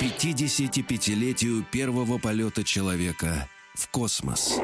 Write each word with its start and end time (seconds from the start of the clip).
55-летию 0.00 1.64
первого 1.70 2.18
полета 2.18 2.62
человека 2.62 3.48
в 3.74 3.88
космос. 3.88 4.58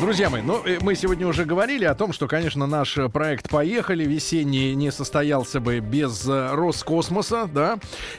Друзья 0.00 0.28
мои, 0.28 0.42
ну, 0.42 0.60
э, 0.66 0.78
мы 0.82 0.96
сегодня 0.96 1.26
уже 1.26 1.44
говорили 1.44 1.84
о 1.84 1.94
том, 1.94 2.12
что, 2.12 2.26
конечно, 2.26 2.66
наш 2.66 2.98
э, 2.98 3.08
проект 3.08 3.48
«Поехали» 3.48 4.04
весенний 4.04 4.74
не 4.74 4.90
состоялся 4.90 5.60
бы 5.60 5.78
без 5.78 6.28
э, 6.28 6.52
Роскосмоса, 6.52 7.46
да, 7.46 7.78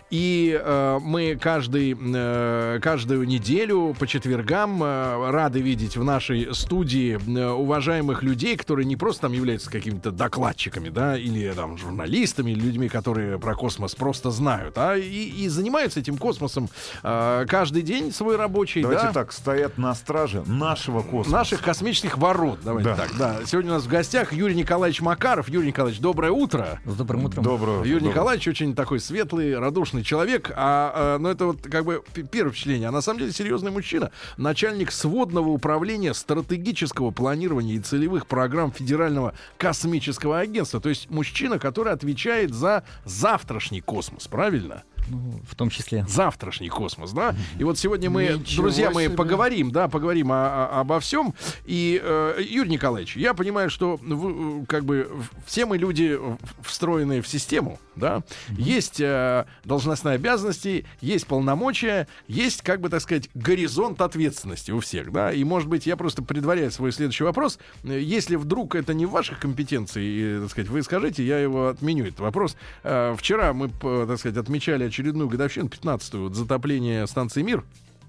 и 0.10 0.58
э, 0.60 1.00
мы 1.02 1.36
каждый, 1.36 1.96
э, 2.00 2.80
каждую 2.82 3.28
неделю 3.28 3.94
по 4.00 4.08
четвергам 4.08 4.82
э, 4.82 5.30
рады 5.32 5.60
видеть 5.60 5.98
в 5.98 6.04
нашей 6.04 6.56
студии 6.56 7.20
э, 7.20 7.50
уважаемых 7.50 8.24
людей, 8.24 8.56
которые 8.56 8.86
не 8.86 8.96
просто 8.96 9.24
там 9.24 9.34
являются 9.34 9.70
какими-то 9.70 10.12
докладчиками, 10.12 10.88
да, 10.88 11.18
или 11.18 11.52
там 11.52 11.78
журналистами, 11.78 12.52
или 12.52 12.62
людьми, 12.62 12.88
которые 12.88 13.38
про 13.38 13.54
космос 13.54 13.96
просто 13.96 14.32
знают, 14.32 14.78
а 14.78 14.96
и, 14.96 15.44
и 15.44 15.50
занимаются 15.50 16.00
этим 16.00 16.18
космосом 16.18 16.70
э, 17.04 17.46
каждый 17.50 17.82
день 17.82 18.14
свой 18.14 18.38
рабочий, 18.38 18.82
Давайте 18.82 19.08
да. 19.08 19.14
так, 19.14 19.34
стоят 19.34 19.78
на 19.78 19.94
страже 19.94 20.42
нашего 20.48 21.02
космоса. 21.02 21.32
Наших 21.32 21.65
космических 21.66 22.18
ворот. 22.18 22.60
Давайте 22.64 22.90
Да. 22.92 22.96
так, 22.96 23.18
да. 23.18 23.40
Сегодня 23.46 23.72
у 23.72 23.74
нас 23.76 23.84
в 23.84 23.88
гостях 23.88 24.32
Юрий 24.32 24.56
Николаевич 24.56 25.02
Макаров. 25.02 25.50
Юрий 25.50 25.68
Николаевич, 25.68 26.00
доброе 26.00 26.32
утро. 26.32 26.80
С 26.86 26.96
добрым 26.96 27.26
утром. 27.26 27.44
Доброго. 27.44 27.80
Юрий 27.80 27.94
доброго. 27.96 28.10
Николаевич 28.12 28.48
очень 28.48 28.76
такой 28.76 29.00
светлый, 29.00 29.58
радушный 29.58 30.04
человек. 30.04 30.52
А, 30.56 31.16
а, 31.16 31.18
ну, 31.18 31.28
это 31.30 31.48
вот 31.48 31.62
как 31.64 31.84
бы 31.86 32.04
первое 32.32 32.52
впечатление. 32.52 32.88
А 32.90 32.92
на 32.92 33.02
самом 33.02 33.20
деле 33.20 33.32
серьезный 33.32 33.72
мужчина. 33.72 34.12
Начальник 34.38 34.92
сводного 34.92 35.50
управления 35.50 36.14
стратегического 36.14 37.12
планирования 37.12 37.76
и 37.76 37.80
целевых 37.80 38.28
программ 38.28 38.72
Федерального 38.72 39.34
космического 39.58 40.40
агентства. 40.40 40.80
То 40.80 40.90
есть 40.90 41.10
мужчина, 41.10 41.58
который 41.58 41.92
отвечает 41.94 42.54
за 42.54 42.84
завтрашний 43.06 43.82
космос. 43.82 44.28
Правильно? 44.28 44.84
Ну, 45.10 45.40
в 45.48 45.56
том 45.56 45.70
числе. 45.70 46.06
завтрашний 46.08 46.70
космос, 46.70 47.12
да. 47.12 47.36
И 47.60 47.64
вот 47.64 47.78
сегодня 47.78 48.10
мы, 48.10 48.38
Ничего 48.40 48.64
друзья 48.64 48.92
мои, 48.92 49.06
себе. 49.06 49.16
поговорим, 49.16 49.72
да, 49.72 49.88
поговорим 49.88 50.32
о- 50.32 50.36
о- 50.66 50.80
обо 50.82 51.00
всем. 51.00 51.34
И 51.66 52.00
э, 52.04 52.40
Юрий 52.50 52.70
Николаевич, 52.72 53.16
я 53.16 53.34
понимаю, 53.34 53.70
что 53.70 53.98
вы, 54.02 54.62
э, 54.62 54.66
как 54.66 54.86
бы 54.86 55.10
все 55.46 55.66
мы 55.66 55.78
люди 55.78 56.20
встроенные 56.64 57.22
в 57.22 57.28
систему, 57.28 57.80
да. 57.96 58.24
Есть 58.50 59.00
э, 59.00 59.46
должностные 59.64 60.16
обязанности, 60.16 60.86
есть 61.02 61.28
полномочия, 61.28 62.08
есть, 62.28 62.62
как 62.62 62.82
бы 62.82 62.90
так 62.90 63.02
сказать, 63.02 63.30
горизонт 63.34 64.02
ответственности 64.02 64.72
у 64.72 64.80
всех, 64.80 65.12
да. 65.12 65.32
И 65.32 65.44
может 65.44 65.68
быть, 65.70 65.86
я 65.86 65.96
просто 65.98 66.24
предваряю 66.24 66.72
свой 66.72 66.92
следующий 66.92 67.24
вопрос. 67.24 67.60
Если 67.84 68.36
вдруг 68.36 68.76
это 68.76 68.94
не 68.94 69.06
в 69.06 69.12
ваших 69.12 69.40
компетенции, 69.40 70.38
э, 70.38 70.42
так 70.42 70.52
сказать, 70.52 70.70
вы 70.70 70.82
скажите, 70.84 71.24
я 71.26 71.40
его 71.40 71.68
отменю 71.70 72.06
этот 72.06 72.20
вопрос. 72.22 72.56
Э, 72.84 73.16
Вчера 73.18 73.54
мы, 73.54 73.70
так 73.70 74.18
сказать, 74.20 74.38
отмечали 74.38 74.86
очередную 74.96 75.30
годовщину, 75.30 75.68
15-ю, 75.68 76.24
вот, 76.24 76.36
затопления 76.36 77.06
станции 77.06 77.42
«Мир». 77.42 77.64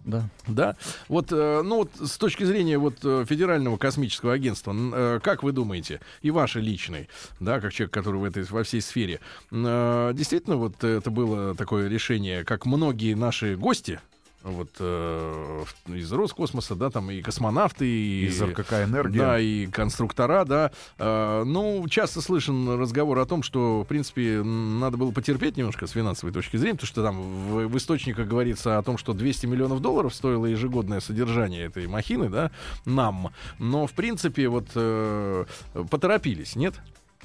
Да. 0.05 0.29
Да, 0.47 0.77
вот, 1.09 1.33
э, 1.33 1.62
ну 1.65 1.78
вот 1.78 1.91
с 1.99 2.16
точки 2.16 2.44
зрения 2.44 2.78
вот 2.78 2.99
э, 3.03 3.25
Федерального 3.28 3.77
космического 3.77 4.34
агентства, 4.34 4.72
э, 4.72 5.21
как 5.21 5.43
вы 5.43 5.50
думаете, 5.50 6.00
и 6.22 6.31
вашей 6.31 6.62
личной, 6.62 7.09
да, 7.41 7.61
как 7.61 7.72
человек, 7.72 7.93
который 7.93 8.21
в 8.21 8.25
этой 8.25 8.44
во 8.44 8.62
всей 8.62 8.81
сфере, 8.81 9.19
действительно 9.50 10.59
вот 10.59 10.84
это 10.84 11.11
было 11.11 11.56
такое 11.56 11.88
решение, 11.88 12.44
как 12.44 12.66
многие 12.66 13.15
наши 13.15 13.56
гости, 13.56 13.99
вот 14.47 14.71
э, 14.79 15.65
из 15.89 16.12
Роскосмоса, 16.12 16.75
да, 16.75 16.91
там 16.91 17.11
и 17.11 17.21
космонавты, 17.21 17.87
и 17.87 18.27
Из 18.27 18.41
РКК 18.41 18.84
«Энергия». 18.84 19.19
да, 19.19 19.41
и 19.41 19.67
конструктора, 19.67 20.45
да. 20.45 20.71
Э, 20.99 21.43
ну, 21.45 21.87
часто 21.89 22.21
слышен 22.21 22.81
разговор 22.81 23.19
о 23.19 23.27
том, 23.27 23.43
что, 23.43 23.83
в 23.83 23.87
принципе, 23.87 24.43
надо 24.43 24.97
было 24.97 25.11
потерпеть 25.11 25.56
немножко 25.56 25.87
с 25.87 25.91
финансовой 25.91 26.33
точки 26.33 26.56
зрения, 26.56 26.75
потому 26.75 26.87
что 26.87 27.03
там 27.03 27.21
в, 27.21 27.67
в 27.67 27.77
источниках 27.77 28.29
говорится 28.29 28.79
о 28.79 28.83
том, 28.83 28.99
что 28.99 29.12
200 29.12 29.47
миллионов 29.47 29.81
долларов 29.81 30.15
стоило 30.15 30.47
ежегодное 30.47 31.01
содержание 31.01 31.67
этой 31.67 31.87
махины, 31.87 32.29
да, 32.29 32.51
нам. 32.85 33.33
Но, 33.59 33.87
в 33.87 33.93
принципе, 33.93 34.49
вот 34.49 34.69
э, 34.75 35.45
поторопились, 35.91 36.56
нет? 36.56 36.75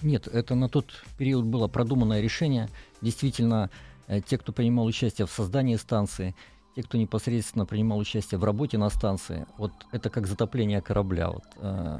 Нет, 0.01 0.27
это 0.27 0.55
на 0.55 0.69
тот 0.69 0.87
период 1.17 1.45
было 1.45 1.67
продуманное 1.67 2.21
решение. 2.21 2.69
Действительно, 3.01 3.69
э, 4.07 4.21
те, 4.21 4.37
кто 4.37 4.51
принимал 4.51 4.85
участие 4.85 5.27
в 5.27 5.31
создании 5.31 5.75
станции, 5.75 6.35
те, 6.75 6.83
кто 6.83 6.97
непосредственно 6.97 7.65
принимал 7.65 7.97
участие 7.97 8.39
в 8.39 8.43
работе 8.43 8.77
на 8.77 8.89
станции, 8.89 9.45
вот 9.57 9.71
это 9.91 10.09
как 10.09 10.27
затопление 10.27 10.81
корабля, 10.81 11.29
вот, 11.29 11.43
э, 11.57 11.99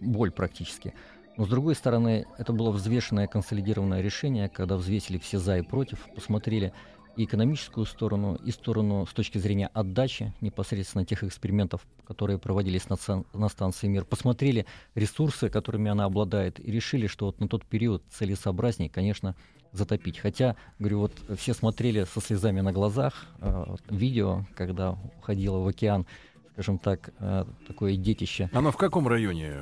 боль 0.00 0.30
практически. 0.30 0.94
Но 1.36 1.46
с 1.46 1.48
другой 1.48 1.74
стороны, 1.74 2.26
это 2.38 2.52
было 2.52 2.70
взвешенное 2.70 3.26
консолидированное 3.26 4.00
решение, 4.00 4.48
когда 4.48 4.76
взвесили 4.76 5.18
все 5.18 5.38
за 5.38 5.58
и 5.58 5.62
против, 5.62 6.06
посмотрели 6.14 6.72
и 7.16 7.24
экономическую 7.24 7.86
сторону, 7.86 8.36
и 8.36 8.50
сторону 8.50 9.06
с 9.06 9.12
точки 9.12 9.38
зрения 9.38 9.68
отдачи 9.72 10.32
непосредственно 10.40 11.04
тех 11.04 11.24
экспериментов, 11.24 11.86
которые 12.06 12.38
проводились 12.38 12.88
на, 12.88 12.96
на 13.32 13.48
станции 13.48 13.88
«Мир», 13.88 14.04
посмотрели 14.04 14.66
ресурсы, 14.94 15.48
которыми 15.48 15.90
она 15.90 16.04
обладает, 16.04 16.60
и 16.60 16.70
решили, 16.70 17.06
что 17.06 17.26
вот 17.26 17.40
на 17.40 17.48
тот 17.48 17.64
период 17.64 18.02
целесообразнее, 18.10 18.90
конечно, 18.90 19.34
затопить. 19.72 20.18
Хотя, 20.18 20.56
говорю, 20.78 21.00
вот 21.00 21.12
все 21.36 21.54
смотрели 21.54 22.04
со 22.04 22.20
слезами 22.20 22.60
на 22.60 22.72
глазах 22.72 23.26
э, 23.40 23.64
видео, 23.88 24.44
когда 24.56 24.96
уходило 25.18 25.58
в 25.58 25.66
океан, 25.68 26.06
скажем 26.54 26.78
так, 26.78 27.10
э, 27.20 27.44
такое 27.66 27.96
детище. 27.96 28.50
Оно 28.52 28.70
в 28.72 28.76
каком 28.76 29.06
районе 29.08 29.54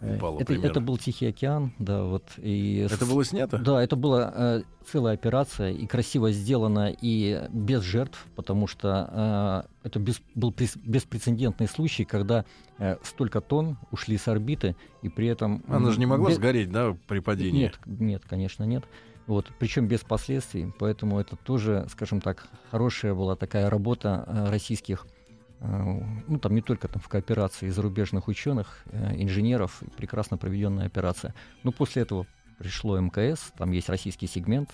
упало 0.00 0.36
это, 0.36 0.46
примерно? 0.46 0.70
это 0.70 0.80
был 0.80 0.96
Тихий 0.96 1.26
океан, 1.26 1.72
да, 1.78 2.04
вот. 2.04 2.22
И 2.38 2.76
Это 2.90 3.04
с- 3.04 3.08
было 3.08 3.24
снято? 3.24 3.58
да, 3.58 3.82
это 3.82 3.96
была 3.96 4.32
э, 4.34 4.62
целая 4.90 5.14
операция 5.14 5.72
и 5.72 5.86
красиво 5.86 6.30
сделана 6.30 6.94
и 7.02 7.48
без 7.52 7.82
жертв, 7.82 8.24
потому 8.36 8.68
что 8.68 9.64
э, 9.82 9.88
это 9.88 9.98
без- 9.98 10.22
был 10.36 10.52
прес- 10.52 10.78
беспрецедентный 10.82 11.66
случай, 11.66 12.04
когда 12.04 12.44
э, 12.78 12.96
столько 13.02 13.40
тонн 13.40 13.76
ушли 13.90 14.16
с 14.16 14.28
орбиты 14.28 14.76
и 15.02 15.08
при 15.08 15.26
этом 15.26 15.64
Она 15.68 15.90
же 15.90 15.98
не 15.98 16.06
могла 16.06 16.28
без- 16.30 16.36
сгореть, 16.36 16.70
да, 16.70 16.96
при 17.08 17.18
падении? 17.18 17.62
Нет, 17.64 17.78
нет, 17.84 18.22
конечно, 18.26 18.62
нет. 18.62 18.84
Вот, 19.28 19.52
причем 19.58 19.86
без 19.86 20.00
последствий, 20.00 20.72
поэтому 20.78 21.20
это 21.20 21.36
тоже, 21.36 21.86
скажем 21.90 22.22
так, 22.22 22.48
хорошая 22.70 23.12
была 23.12 23.36
такая 23.36 23.68
работа 23.68 24.24
э, 24.26 24.50
российских, 24.50 25.06
э, 25.60 26.00
ну 26.26 26.38
там 26.38 26.54
не 26.54 26.62
только 26.62 26.88
там 26.88 27.02
в 27.02 27.08
кооперации 27.10 27.68
зарубежных 27.68 28.26
ученых, 28.28 28.84
э, 28.86 29.16
инженеров, 29.22 29.82
прекрасно 29.98 30.38
проведенная 30.38 30.86
операция. 30.86 31.34
Но 31.62 31.72
после 31.72 32.02
этого 32.02 32.26
пришло 32.56 32.98
МКС, 32.98 33.52
там 33.58 33.70
есть 33.70 33.90
российский 33.90 34.26
сегмент, 34.26 34.70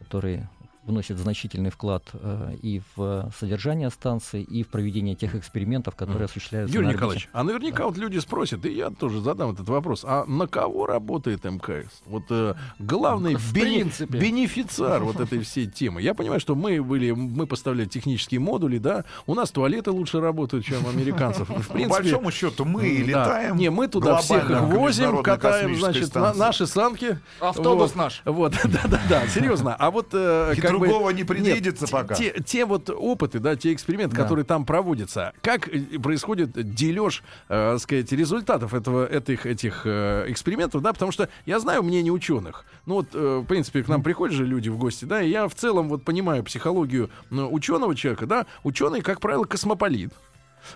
который 0.00 0.48
вносит 0.84 1.18
значительный 1.18 1.70
вклад 1.70 2.02
э, 2.14 2.54
и 2.60 2.82
в 2.96 3.30
содержание 3.38 3.88
станции, 3.90 4.42
и 4.42 4.62
в 4.64 4.68
проведение 4.68 5.14
тех 5.14 5.34
экспериментов, 5.34 5.94
которые 5.94 6.24
осуществляются 6.24 6.74
Юрий 6.74 6.88
на. 6.88 6.92
Николаевич, 6.92 7.28
а 7.32 7.44
наверняка 7.44 7.84
вот 7.86 7.96
люди 7.96 8.18
спросят, 8.18 8.64
и 8.66 8.72
я 8.72 8.90
тоже 8.90 9.20
задам 9.20 9.50
этот 9.52 9.68
вопрос, 9.68 10.04
а 10.04 10.24
на 10.26 10.46
кого 10.46 10.86
работает 10.86 11.44
МКС? 11.44 12.02
Вот 12.06 12.24
э, 12.30 12.54
главный 12.80 13.34
В 13.36 13.52
бени- 13.54 13.82
принципе. 13.82 14.18
бенефициар 14.18 15.02
вот 15.04 15.20
этой 15.20 15.40
всей 15.40 15.66
темы. 15.66 16.02
Я 16.02 16.14
понимаю, 16.14 16.40
что 16.40 16.54
мы 16.54 16.82
были, 16.82 17.12
мы 17.12 17.46
поставляли 17.46 17.86
технические 17.88 18.40
модули, 18.40 18.78
да, 18.78 19.04
у 19.26 19.34
нас 19.34 19.50
туалеты 19.50 19.90
лучше 19.92 20.20
работают, 20.20 20.64
чем 20.64 20.84
у 20.84 20.88
американцев. 20.88 21.48
В 21.48 21.68
По 21.68 21.72
принципе, 21.74 22.02
большому 22.02 22.30
счету 22.32 22.64
мы 22.64 22.82
да. 22.82 23.04
летаем. 23.04 23.56
Не, 23.56 23.70
мы 23.70 23.86
туда 23.88 24.16
всех 24.18 24.50
их 24.50 24.60
возим, 24.62 25.22
катаем, 25.22 25.76
значит, 25.76 26.14
на- 26.14 26.34
наши 26.34 26.66
санки. 26.66 27.18
Автобус 27.40 27.90
Вот. 27.90 27.96
наш. 27.96 28.22
Вот, 28.24 28.52
да-да-да, 28.64 29.28
серьезно. 29.28 29.74
А 29.78 29.90
вот 29.90 30.08
э, 30.12 30.54
Как 30.72 30.80
бы- 30.80 30.86
другого 30.88 31.10
не 31.10 31.18
Нет, 31.18 31.26
предвидится 31.28 31.86
те- 31.86 31.92
пока. 31.92 32.14
Те, 32.14 32.34
те 32.44 32.64
вот 32.64 32.90
опыты, 32.90 33.38
да, 33.38 33.56
те 33.56 33.72
эксперименты, 33.72 34.16
Да. 34.16 34.22
которые 34.22 34.44
там 34.44 34.64
проводятся, 34.64 35.32
как 35.42 35.68
э, 35.68 35.80
происходит 36.02 36.52
дележ, 36.74 37.22
э, 37.48 37.78
сказать, 37.78 38.10
результатов 38.12 38.74
этого, 38.74 39.06
этих, 39.06 39.46
этих 39.46 39.82
э, 39.84 40.24
экспериментов, 40.28 40.82
да, 40.82 40.92
потому 40.92 41.12
что 41.12 41.28
я 41.46 41.58
знаю 41.60 41.82
мнение 41.82 42.12
ученых. 42.12 42.64
Ну 42.86 42.94
вот, 42.94 43.08
э, 43.14 43.38
в 43.42 43.46
принципе, 43.46 43.82
к 43.82 43.88
нам 43.88 44.02
приходят 44.02 44.34
же 44.36 44.44
люди 44.46 44.68
в 44.68 44.78
гости, 44.78 45.04
да, 45.04 45.22
и 45.22 45.28
я 45.30 45.48
в 45.48 45.54
целом 45.54 45.88
вот 45.88 46.04
понимаю 46.04 46.42
психологию 46.44 47.10
ученого 47.30 47.94
человека, 47.94 48.26
да, 48.26 48.46
ученый, 48.64 49.00
как 49.02 49.20
правило, 49.20 49.44
космополит. 49.44 50.12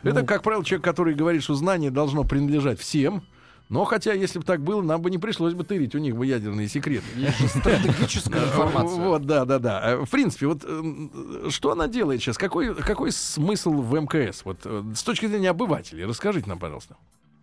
Это, 0.03 0.23
как 0.25 0.43
правило, 0.43 0.65
человек, 0.65 0.85
который 0.85 1.15
говорит, 1.15 1.43
что 1.43 1.55
знание 1.55 1.91
должно 1.91 2.25
принадлежать 2.25 2.81
всем, 2.81 3.23
Но 3.69 3.85
хотя, 3.85 4.13
если 4.13 4.39
бы 4.39 4.45
так 4.45 4.63
было, 4.63 4.81
нам 4.81 5.03
бы 5.03 5.11
не 5.11 5.19
пришлось 5.19 5.55
бы 5.55 5.65
тырить 5.65 5.95
у 5.95 5.99
них 5.99 6.17
бы 6.17 6.25
ядерные 6.25 6.69
секреты. 6.69 7.05
Стратегическая 7.49 8.45
информация. 8.45 8.99
Вот, 9.01 9.27
да, 9.27 9.45
да, 9.45 9.59
да. 9.59 9.81
Э, 9.85 10.05
В 10.05 10.11
принципе, 10.11 10.47
вот 10.47 10.65
э, 10.65 11.49
что 11.51 11.73
она 11.73 11.89
делает 11.89 12.21
сейчас? 12.21 12.39
Какой, 12.39 12.75
какой 12.77 13.11
смысл 13.11 13.73
в 13.73 13.93
МКС? 14.01 14.45
Вот 14.45 14.61
э, 14.65 14.85
с 14.95 15.03
точки 15.03 15.27
зрения 15.27 15.51
обывателей, 15.51 16.05
расскажите 16.05 16.49
нам, 16.49 16.59
пожалуйста. 16.61 16.97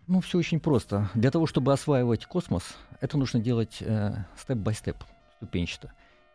Ну, 0.07 0.21
все 0.21 0.37
очень 0.37 0.59
просто. 0.59 1.09
Для 1.13 1.29
того, 1.31 1.45
чтобы 1.45 1.73
осваивать 1.73 2.25
космос, 2.25 2.63
это 3.01 3.17
нужно 3.17 3.39
делать 3.41 3.77
э, 3.81 4.13
степ-бай-степ, 4.37 4.97
ступенчато. 5.37 5.91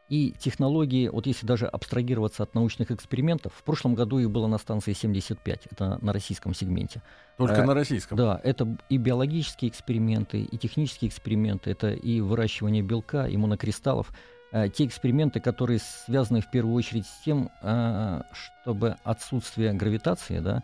И 0.08 0.34
технологии, 0.38 1.08
вот 1.08 1.26
если 1.26 1.46
даже 1.46 1.66
абстрагироваться 1.66 2.42
от 2.42 2.54
научных 2.54 2.90
экспериментов, 2.90 3.52
в 3.54 3.62
прошлом 3.62 3.94
году 3.94 4.18
их 4.18 4.30
было 4.30 4.46
на 4.46 4.56
станции 4.56 4.94
75, 4.94 5.68
это 5.70 5.98
на 6.00 6.12
российском 6.14 6.54
сегменте. 6.54 7.02
Только 7.36 7.56
Э, 7.56 7.64
на 7.64 7.74
российском. 7.74 8.16
Да, 8.16 8.40
это 8.42 8.76
и 8.88 8.96
биологические 8.96 9.70
эксперименты, 9.70 10.40
и 10.40 10.56
технические 10.56 11.10
эксперименты, 11.10 11.70
это 11.70 11.90
и 11.90 12.20
выращивание 12.20 12.82
белка, 12.82 13.26
и 13.28 13.36
монокристаллов. 13.36 14.10
Э, 14.50 14.70
Те 14.70 14.86
эксперименты, 14.86 15.40
которые 15.40 15.78
связаны 15.78 16.40
в 16.40 16.50
первую 16.50 16.74
очередь 16.74 17.06
с 17.06 17.24
тем, 17.24 17.50
э, 17.60 18.22
чтобы 18.32 18.96
отсутствие 19.04 19.74
гравитации 19.74 20.38
да, 20.38 20.62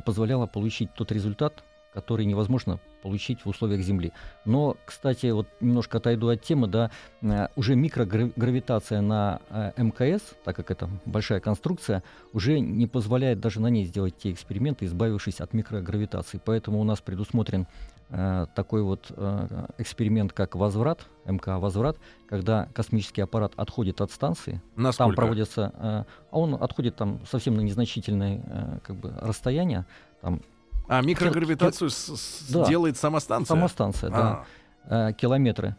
позволяло 0.00 0.46
получить 0.46 0.94
тот 0.94 1.12
результат, 1.12 1.62
который 1.96 2.26
невозможно 2.26 2.78
получить 3.02 3.42
в 3.46 3.48
условиях 3.48 3.80
Земли. 3.80 4.12
Но, 4.44 4.76
кстати, 4.84 5.28
вот 5.32 5.48
немножко 5.62 5.96
отойду 5.96 6.28
от 6.28 6.42
темы, 6.42 6.66
да, 6.66 6.90
э, 7.22 7.48
уже 7.56 7.74
микрогравитация 7.74 9.00
на 9.00 9.40
э, 9.48 9.72
МКС, 9.78 10.22
так 10.44 10.54
как 10.56 10.70
это 10.70 10.90
большая 11.06 11.40
конструкция, 11.40 12.02
уже 12.34 12.60
не 12.60 12.86
позволяет 12.86 13.40
даже 13.40 13.60
на 13.60 13.68
ней 13.68 13.86
сделать 13.86 14.14
те 14.18 14.30
эксперименты, 14.30 14.84
избавившись 14.84 15.40
от 15.40 15.54
микрогравитации. 15.54 16.38
Поэтому 16.44 16.80
у 16.80 16.84
нас 16.84 17.00
предусмотрен 17.00 17.66
э, 18.10 18.46
такой 18.54 18.82
вот 18.82 19.06
э, 19.16 19.66
эксперимент, 19.78 20.34
как 20.34 20.54
возврат, 20.54 21.06
МК 21.24 21.58
возврат, 21.58 21.96
когда 22.28 22.68
космический 22.74 23.22
аппарат 23.22 23.54
отходит 23.56 24.02
от 24.02 24.10
станции, 24.10 24.60
Насколько? 24.76 24.98
там 24.98 25.14
проводится, 25.14 25.72
э, 25.74 26.04
а 26.30 26.38
он 26.38 26.62
отходит 26.62 26.96
там 26.96 27.20
совсем 27.24 27.54
на 27.54 27.62
незначительное 27.62 28.42
э, 28.44 28.78
как 28.86 28.96
бы 28.96 29.14
расстояние, 29.22 29.86
там 30.20 30.42
А 30.88 31.00
микрогравитацию 31.02 31.90
с- 31.90 32.16
с- 32.16 32.50
Да. 32.52 32.66
делает 32.66 32.96
сама 32.96 33.20
станция? 33.20 33.54
сама 33.54 33.68
станция, 33.68 34.10
да 34.10 34.44
А, 34.88 35.08
э, 35.10 35.12
километры. 35.14 35.74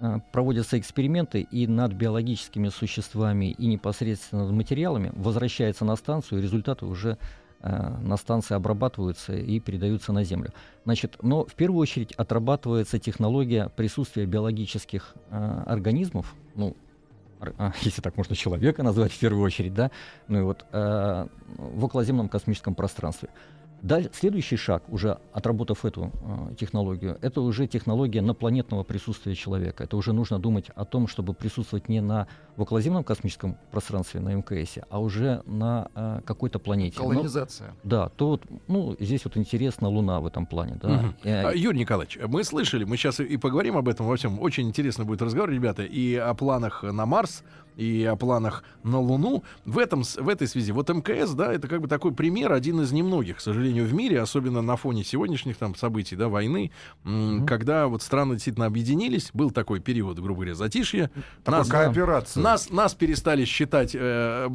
Э, 0.00 0.18
Проводятся 0.32 0.78
эксперименты, 0.78 1.40
и 1.42 1.66
над 1.66 1.92
биологическими 1.92 2.68
существами 2.68 3.52
и 3.52 3.66
непосредственно 3.66 4.44
над 4.44 4.52
материалами 4.52 5.12
возвращается 5.14 5.84
на 5.84 5.96
станцию, 5.96 6.40
и 6.40 6.42
результаты 6.42 6.84
уже 6.84 7.16
э, 7.66 7.96
на 8.02 8.18
станции 8.18 8.54
обрабатываются 8.54 9.32
и 9.34 9.58
передаются 9.60 10.12
на 10.12 10.22
Землю. 10.24 10.52
Значит, 10.84 11.16
но 11.22 11.46
в 11.46 11.54
первую 11.54 11.80
очередь 11.80 12.12
отрабатывается 12.12 12.98
технология 12.98 13.70
присутствия 13.74 14.26
биологических 14.26 15.14
э, 15.30 15.62
организмов, 15.66 16.34
ну, 16.54 16.76
а, 17.40 17.72
если 17.80 18.02
так 18.02 18.18
можно 18.18 18.36
человека 18.36 18.82
назвать 18.82 19.12
в 19.12 19.18
первую 19.18 19.42
очередь, 19.44 19.72
да, 19.72 19.90
ну 20.28 20.40
и 20.40 20.42
вот 20.42 20.66
э, 20.72 21.26
в 21.56 21.84
околоземном 21.84 22.28
космическом 22.28 22.74
пространстве. 22.74 23.30
Даль- 23.84 24.08
следующий 24.14 24.56
шаг, 24.56 24.82
уже 24.88 25.18
отработав 25.34 25.84
эту 25.84 26.10
э, 26.50 26.54
технологию, 26.54 27.18
это 27.20 27.42
уже 27.42 27.66
технология 27.66 28.22
напланетного 28.22 28.82
присутствия 28.82 29.34
человека. 29.34 29.84
Это 29.84 29.98
уже 29.98 30.14
нужно 30.14 30.38
думать 30.38 30.70
о 30.74 30.86
том, 30.86 31.06
чтобы 31.06 31.34
присутствовать 31.34 31.90
не 31.90 32.00
на 32.00 32.26
в 32.56 32.62
околоземном 32.62 33.04
космическом 33.04 33.56
пространстве, 33.72 34.20
на 34.20 34.32
МКС, 34.34 34.78
а 34.88 35.00
уже 35.00 35.42
на 35.44 35.88
э, 35.94 36.20
какой-то 36.24 36.58
планете. 36.58 36.96
Колонизация. 36.96 37.74
да, 37.82 38.08
то 38.08 38.28
вот, 38.28 38.42
ну, 38.68 38.96
здесь 39.00 39.24
вот 39.26 39.36
интересна 39.36 39.88
Луна 39.88 40.20
в 40.20 40.26
этом 40.26 40.46
плане, 40.46 40.78
да. 40.80 40.88
Мгм. 40.88 41.14
Э, 41.24 41.48
А, 41.48 41.52
Юрий 41.54 41.80
Николаевич, 41.80 42.18
мы 42.26 42.42
слышали, 42.42 42.84
мы 42.84 42.96
сейчас 42.96 43.20
и 43.20 43.36
поговорим 43.36 43.76
об 43.76 43.88
этом 43.88 44.06
во 44.06 44.16
всем. 44.16 44.40
Очень 44.40 44.66
интересно 44.68 45.04
будет 45.04 45.20
разговор, 45.20 45.50
ребята, 45.50 45.82
и 45.82 46.14
о 46.14 46.32
планах 46.32 46.84
на 46.84 47.04
Марс, 47.04 47.42
и 47.76 48.04
о 48.04 48.16
планах 48.16 48.62
на 48.82 49.00
Луну. 49.00 49.42
В, 49.64 49.78
этом, 49.78 50.02
в 50.04 50.28
этой 50.28 50.46
связи, 50.46 50.72
вот 50.72 50.88
МКС, 50.88 51.30
да, 51.32 51.52
это 51.52 51.66
как 51.68 51.80
бы 51.80 51.88
такой 51.88 52.12
пример, 52.12 52.52
один 52.52 52.80
из 52.80 52.92
немногих, 52.92 53.38
к 53.38 53.40
сожалению, 53.40 53.86
в 53.86 53.94
мире, 53.94 54.20
особенно 54.20 54.62
на 54.62 54.76
фоне 54.76 55.04
сегодняшних 55.04 55.56
там 55.56 55.74
событий, 55.74 56.16
да, 56.16 56.28
войны, 56.28 56.70
м, 57.04 57.46
когда 57.46 57.86
вот 57.88 58.02
страны 58.02 58.34
действительно 58.34 58.66
объединились, 58.66 59.30
был 59.34 59.50
такой 59.50 59.80
период, 59.80 60.18
грубо 60.18 60.34
говоря, 60.42 60.54
затишья. 60.54 61.10
Нас, 61.46 61.68
Кооперация. 61.68 62.42
нас, 62.42 62.70
нас 62.70 62.94
перестали 62.94 63.44
считать 63.44 63.94
э, 63.94 64.48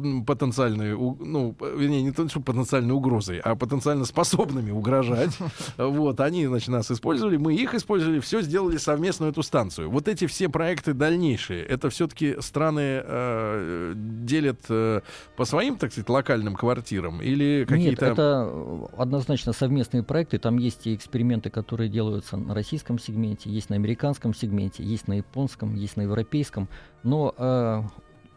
у- 0.94 1.16
ну, 1.24 1.56
вернее, 1.60 2.02
не 2.02 2.12
то, 2.12 2.28
что 2.28 2.40
потенциальной 2.40 2.94
угрозой, 2.94 3.38
а 3.40 3.54
потенциально 3.56 4.04
способными 4.04 4.70
угрожать. 4.70 5.36
Вот, 5.76 6.20
они, 6.20 6.46
значит, 6.46 6.68
нас 6.68 6.90
использовали, 6.90 7.36
мы 7.36 7.54
их 7.54 7.74
использовали, 7.74 8.20
все 8.20 8.42
сделали 8.42 8.76
совместную 8.76 9.32
эту 9.32 9.42
станцию. 9.42 9.90
Вот 9.90 10.08
эти 10.08 10.26
все 10.26 10.48
проекты 10.48 10.94
дальнейшие, 10.94 11.62
это 11.64 11.90
все-таки 11.90 12.36
страны 12.40 13.02
э, 13.10 13.92
делят 13.96 14.60
э, 14.68 15.00
по 15.36 15.44
своим, 15.44 15.76
так 15.76 15.92
сказать, 15.92 16.08
локальным 16.08 16.54
квартирам 16.54 17.20
или 17.20 17.60
Нет, 17.60 17.68
какие-то... 17.68 18.06
это 18.06 18.48
э, 18.50 18.86
однозначно 18.96 19.52
совместные 19.52 20.02
проекты. 20.02 20.38
Там 20.38 20.58
есть 20.58 20.86
и 20.86 20.94
эксперименты, 20.94 21.50
которые 21.50 21.88
делаются 21.88 22.36
на 22.36 22.54
российском 22.54 22.98
сегменте, 22.98 23.50
есть 23.50 23.70
на 23.70 23.76
американском 23.76 24.34
сегменте, 24.34 24.82
есть 24.84 25.08
на 25.08 25.14
японском, 25.14 25.74
есть 25.74 25.96
на 25.96 26.02
европейском. 26.02 26.68
Но 27.02 27.34
э, 27.36 27.82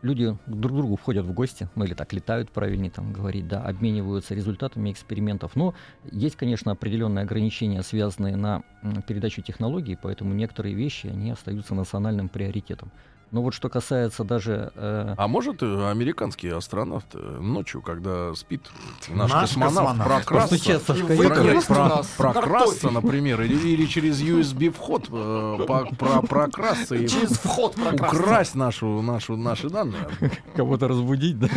люди 0.04 0.38
друг 0.46 0.74
к 0.74 0.76
другу 0.76 0.96
входят 0.98 1.26
в 1.26 1.34
гости, 1.34 1.70
ну 1.76 1.86
или 1.86 1.94
так 1.94 2.14
летают, 2.14 2.52
правильнее 2.52 2.92
там 2.92 3.14
говорить, 3.14 3.48
да, 3.48 3.62
обмениваются 3.62 4.36
результатами 4.36 4.92
экспериментов. 4.92 5.56
Но 5.56 5.74
есть, 6.12 6.36
конечно, 6.36 6.72
определенные 6.72 7.24
ограничения, 7.24 7.82
связанные 7.82 8.36
на 8.36 8.64
передачу 9.08 9.42
технологий, 9.42 9.98
поэтому 10.00 10.34
некоторые 10.34 10.76
вещи, 10.76 11.08
они 11.08 11.32
остаются 11.32 11.74
национальным 11.74 12.30
приоритетом. 12.30 12.92
Но 13.34 13.42
вот 13.42 13.54
что 13.56 13.68
касается 13.68 14.24
даже... 14.24 14.72
э, 14.76 15.16
А 15.18 15.28
может 15.28 15.64
э, 15.64 15.90
американский 15.90 16.50
астронавт 16.50 17.08
э, 17.16 17.40
ночью, 17.42 17.82
когда 17.82 18.34
спит 18.36 18.62
наш, 19.10 19.32
Наш 19.32 19.42
космонавт, 19.50 19.76
космонавт. 19.98 20.26
прокрасться, 20.26 21.74
про- 22.18 22.34
прокрасться, 22.34 22.90
например, 22.92 23.42
или, 23.42 23.56
или 23.70 23.86
через 23.88 24.22
USB 24.22 24.70
вход 24.70 25.08
э, 25.12 25.66
по- 25.68 25.86
про- 25.98 26.22
прокрасться 26.22 26.94
и 26.96 27.08
Через 27.08 27.32
вход 27.40 27.74
прокрасться. 27.74 28.20
украсть 28.22 28.56
нашу, 28.56 29.02
нашу, 29.02 29.36
наши 29.36 29.70
данные. 29.70 30.08
кого-то 30.56 30.88
разбудить, 30.88 31.40
да? 31.40 31.48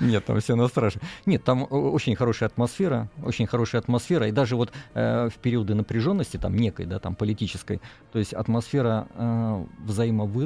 Нет, 0.00 0.26
там 0.26 0.40
все 0.40 0.54
на 0.56 0.68
страже. 0.68 1.00
Нет, 1.26 1.42
там 1.42 1.66
очень 1.70 2.16
хорошая 2.16 2.48
атмосфера, 2.50 3.08
очень 3.24 3.46
хорошая 3.46 3.80
атмосфера, 3.80 4.28
и 4.28 4.32
даже 4.32 4.56
вот 4.56 4.72
э, 4.94 5.30
в 5.34 5.38
периоды 5.38 5.74
напряженности, 5.74 6.36
там 6.36 6.54
некой, 6.54 6.84
да, 6.84 6.98
там 6.98 7.14
политической, 7.14 7.80
то 8.12 8.18
есть 8.18 8.34
атмосфера 8.34 9.08
э, 9.14 9.64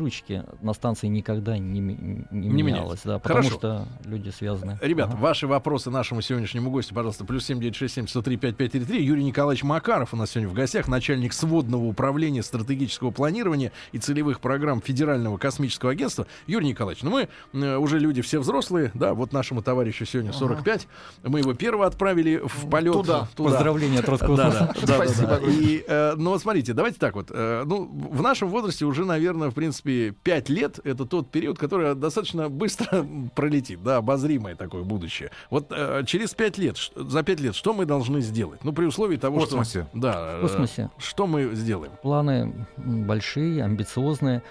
взаимовыручки 0.04 0.44
на 0.62 0.72
станции 0.74 1.06
никогда 1.06 1.58
не, 1.58 1.80
не, 1.80 2.25
Не 2.30 2.62
менялась, 2.62 3.00
да, 3.04 3.18
потому 3.18 3.42
Хорошо. 3.42 3.58
что 3.58 3.88
люди 4.04 4.30
связаны. 4.30 4.78
Ребят, 4.80 5.11
Ага. 5.11 5.16
ваши 5.18 5.46
вопросы 5.46 5.90
нашему 5.90 6.20
сегодняшнему 6.23 6.70
гостю, 6.70 6.94
пожалуйста, 6.94 7.25
плюс 7.25 7.44
7967 7.44 8.06
103 8.08 8.37
5533. 8.37 9.04
Юрий 9.04 9.25
Николаевич 9.25 9.64
Макаров 9.64 10.14
у 10.14 10.16
нас 10.16 10.30
сегодня 10.30 10.49
в 10.49 10.54
гостях, 10.54 10.88
начальник 10.88 11.32
сводного 11.32 11.84
управления 11.84 12.42
стратегического 12.42 13.11
планирования 13.11 13.73
и 13.92 13.99
целевых 13.99 14.40
программ 14.40 14.80
Федерального 14.80 15.37
космического 15.38 15.92
агентства. 15.92 16.26
Юрий 16.46 16.68
Николаевич, 16.68 17.02
ну 17.02 17.11
мы 17.11 17.28
э, 17.52 17.76
уже 17.76 17.99
люди 17.99 18.23
все 18.23 18.38
взрослые, 18.40 18.90
да, 18.94 19.14
вот 19.14 19.32
нашему 19.32 19.62
товарищу 19.62 20.04
сегодня 20.04 20.32
45. 20.32 20.87
Мы 21.25 21.40
его 21.40 21.54
первого 21.54 21.87
отправили 21.87 22.40
в 22.44 22.68
полет 22.70 22.92
Туда. 22.92 23.28
Поздравления 23.37 24.00
от 24.00 24.08
Роскосмоса. 24.08 24.75
да, 24.80 24.87
да, 24.87 24.94
Спасибо. 24.94 25.40
И, 25.46 25.84
э, 25.87 26.14
ну 26.16 26.30
вот 26.30 26.40
смотрите, 26.42 26.73
давайте 26.73 26.99
так 26.99 27.14
вот. 27.14 27.28
э, 27.30 27.62
ну, 27.66 27.84
в 27.87 28.23
нашем 28.23 28.49
возрасте 28.49 28.84
уже, 28.84 29.04
наверное, 29.04 29.50
в 29.50 29.54
принципе, 29.54 29.93
5 30.22 30.48
лет— 30.48 30.80
это 30.84 31.04
тот 31.06 31.30
период, 31.30 31.58
который 31.58 31.94
достаточно 31.94 32.48
быстро 32.48 33.06
пролетит, 33.34 33.82
да, 33.82 33.96
обозримое 33.98 34.56
такое 34.56 34.82
будущее. 34.82 35.30
Вот 35.50 35.66
э, 35.70 36.02
через 36.06 36.34
5 36.34 36.58
лет, 36.58 36.76
за 36.94 37.22
5 37.22 37.40
лет, 37.40 37.54
что 37.54 37.72
мы 37.72 37.84
должны 37.86 38.20
сделать? 38.20 38.62
Ну, 38.64 38.72
при 38.72 38.84
условии 38.86 39.16
того, 39.16 39.38
В 39.38 39.44
космосе. 39.44 39.86
что... 39.90 39.98
Да, 39.98 40.38
В 40.38 40.42
космосе. 40.42 40.90
э, 40.94 41.00
что 41.00 41.26
мы 41.26 41.54
сделаем? 41.54 41.92
Планы 42.02 42.66
большие, 42.76 43.62
амбициозные. 43.64 44.42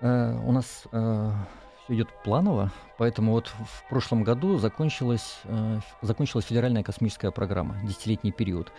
Э, 0.00 0.34
у 0.44 0.52
нас 0.52 0.84
все 1.84 1.94
идет 1.94 2.08
планово, 2.24 2.70
поэтому 2.98 3.32
вот 3.32 3.48
в 3.48 3.88
прошлом 3.90 4.22
году 4.22 4.58
закончилась, 4.58 5.40
э, 5.44 5.80
закончилась 6.00 6.44
федеральная 6.46 6.82
космическая 6.82 7.30
программа, 7.32 7.76
десятилетний 7.84 8.32
период. 8.32 8.72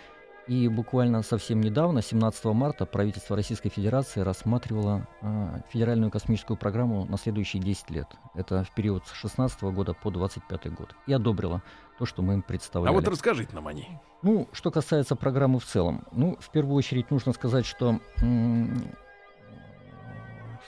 И 0.46 0.68
буквально 0.68 1.22
совсем 1.22 1.62
недавно, 1.62 2.02
17 2.02 2.44
марта, 2.46 2.84
правительство 2.84 3.34
Российской 3.34 3.70
Федерации 3.70 4.20
рассматривало 4.20 5.06
э, 5.22 5.60
федеральную 5.70 6.10
космическую 6.10 6.58
программу 6.58 7.06
на 7.06 7.16
следующие 7.16 7.62
10 7.62 7.88
лет. 7.90 8.08
Это 8.34 8.62
в 8.62 8.70
период 8.74 9.06
с 9.06 9.12
16 9.12 9.62
года 9.62 9.94
по 9.94 10.10
25 10.10 10.74
год. 10.74 10.94
И 11.06 11.14
одобрило 11.14 11.62
то, 11.98 12.04
что 12.04 12.20
мы 12.20 12.34
им 12.34 12.40
А 12.40 12.42
представляли. 12.42 12.92
вот 12.94 13.08
расскажите 13.08 13.54
нам 13.54 13.68
о 13.68 13.72
ней. 13.72 13.88
Ну, 14.20 14.46
что 14.52 14.70
касается 14.70 15.16
программы 15.16 15.60
в 15.60 15.64
целом, 15.64 16.04
ну, 16.12 16.36
в 16.38 16.50
первую 16.50 16.74
очередь 16.76 17.10
нужно 17.10 17.32
сказать, 17.32 17.64
что, 17.64 18.00
м, 18.20 18.82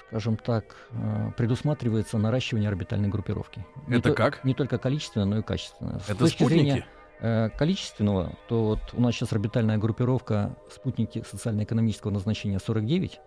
скажем 0.09 0.37
так, 0.37 0.75
э, 0.91 1.33
предусматривается 1.37 2.17
наращивание 2.17 2.69
орбитальной 2.71 3.09
группировки. 3.09 3.67
Не 3.89 3.97
Это 3.99 4.11
то- 4.11 4.15
как? 4.15 4.43
Не 4.45 4.55
только 4.55 4.79
количественно, 4.79 5.27
но 5.27 5.39
и 5.39 5.43
качественно. 5.43 6.01
С 6.01 6.09
Это 6.09 6.21
точки 6.21 6.39
спутники? 6.45 6.61
зрения- 6.63 6.87
количественного, 7.21 8.33
то 8.49 8.65
вот 8.65 8.81
у 8.93 9.01
нас 9.01 9.15
сейчас 9.15 9.33
орбитальная 9.33 9.79
группировка 9.79 10.57
спутники 10.71 11.25
социально-экономического 11.29 12.11
назначения 12.11 12.59
49 12.59 13.21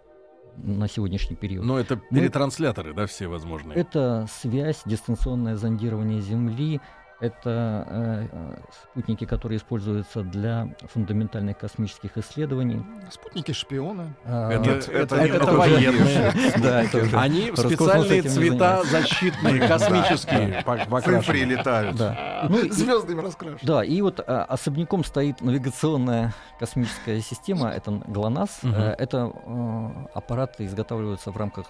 на 0.57 0.87
сегодняшний 0.87 1.35
период. 1.35 1.65
Но 1.65 1.79
это 1.79 1.95
перетрансляторы, 1.95 2.93
да, 2.93 3.05
все 3.05 3.27
возможные. 3.27 3.77
Это 3.77 4.27
связь, 4.29 4.81
дистанционное 4.85 5.55
зондирование 5.55 6.21
Земли, 6.21 6.81
это 7.19 7.85
э, 7.89 8.27
э, 8.31 8.55
спутники, 8.91 9.25
которые 9.25 9.57
используются 9.57 10.21
для 10.21 10.69
фундаментальных 10.93 11.57
космических 11.57 12.17
исследований. 12.17 12.81
Спутники-шпионы. 13.11 14.13
А, 14.25 14.51
Это- 14.51 14.63
Нет, 14.69 14.89
это 14.89 15.15
это, 15.15 15.23
немного 15.25 15.43
это 15.45 15.57
военные. 15.57 16.33
Да, 16.61 16.83
это 16.83 16.97
уже 16.99 17.17
Они 17.17 17.51
специальные 17.55 18.21
цвета 18.23 18.83
защитные, 18.83 19.67
космические, 19.67 20.63
покрашены. 20.65 21.37
летают. 21.43 21.95
Да. 21.97 22.47
Ну, 22.49 22.71
Звездами 22.71 23.21
раскрашены. 23.21 23.59
Да, 23.63 23.83
и 23.83 24.01
вот 24.01 24.19
а, 24.25 24.43
особняком 24.45 25.03
стоит 25.03 25.41
навигационная 25.41 26.33
космическая 26.59 27.19
система, 27.21 27.69
это 27.69 27.91
ГЛОНАСС. 27.91 28.59
Э, 28.63 28.95
Это 28.97 29.31
э, 29.45 29.89
аппараты 30.13 30.65
изготавливаются 30.65 31.31
в 31.31 31.37
рамках 31.37 31.65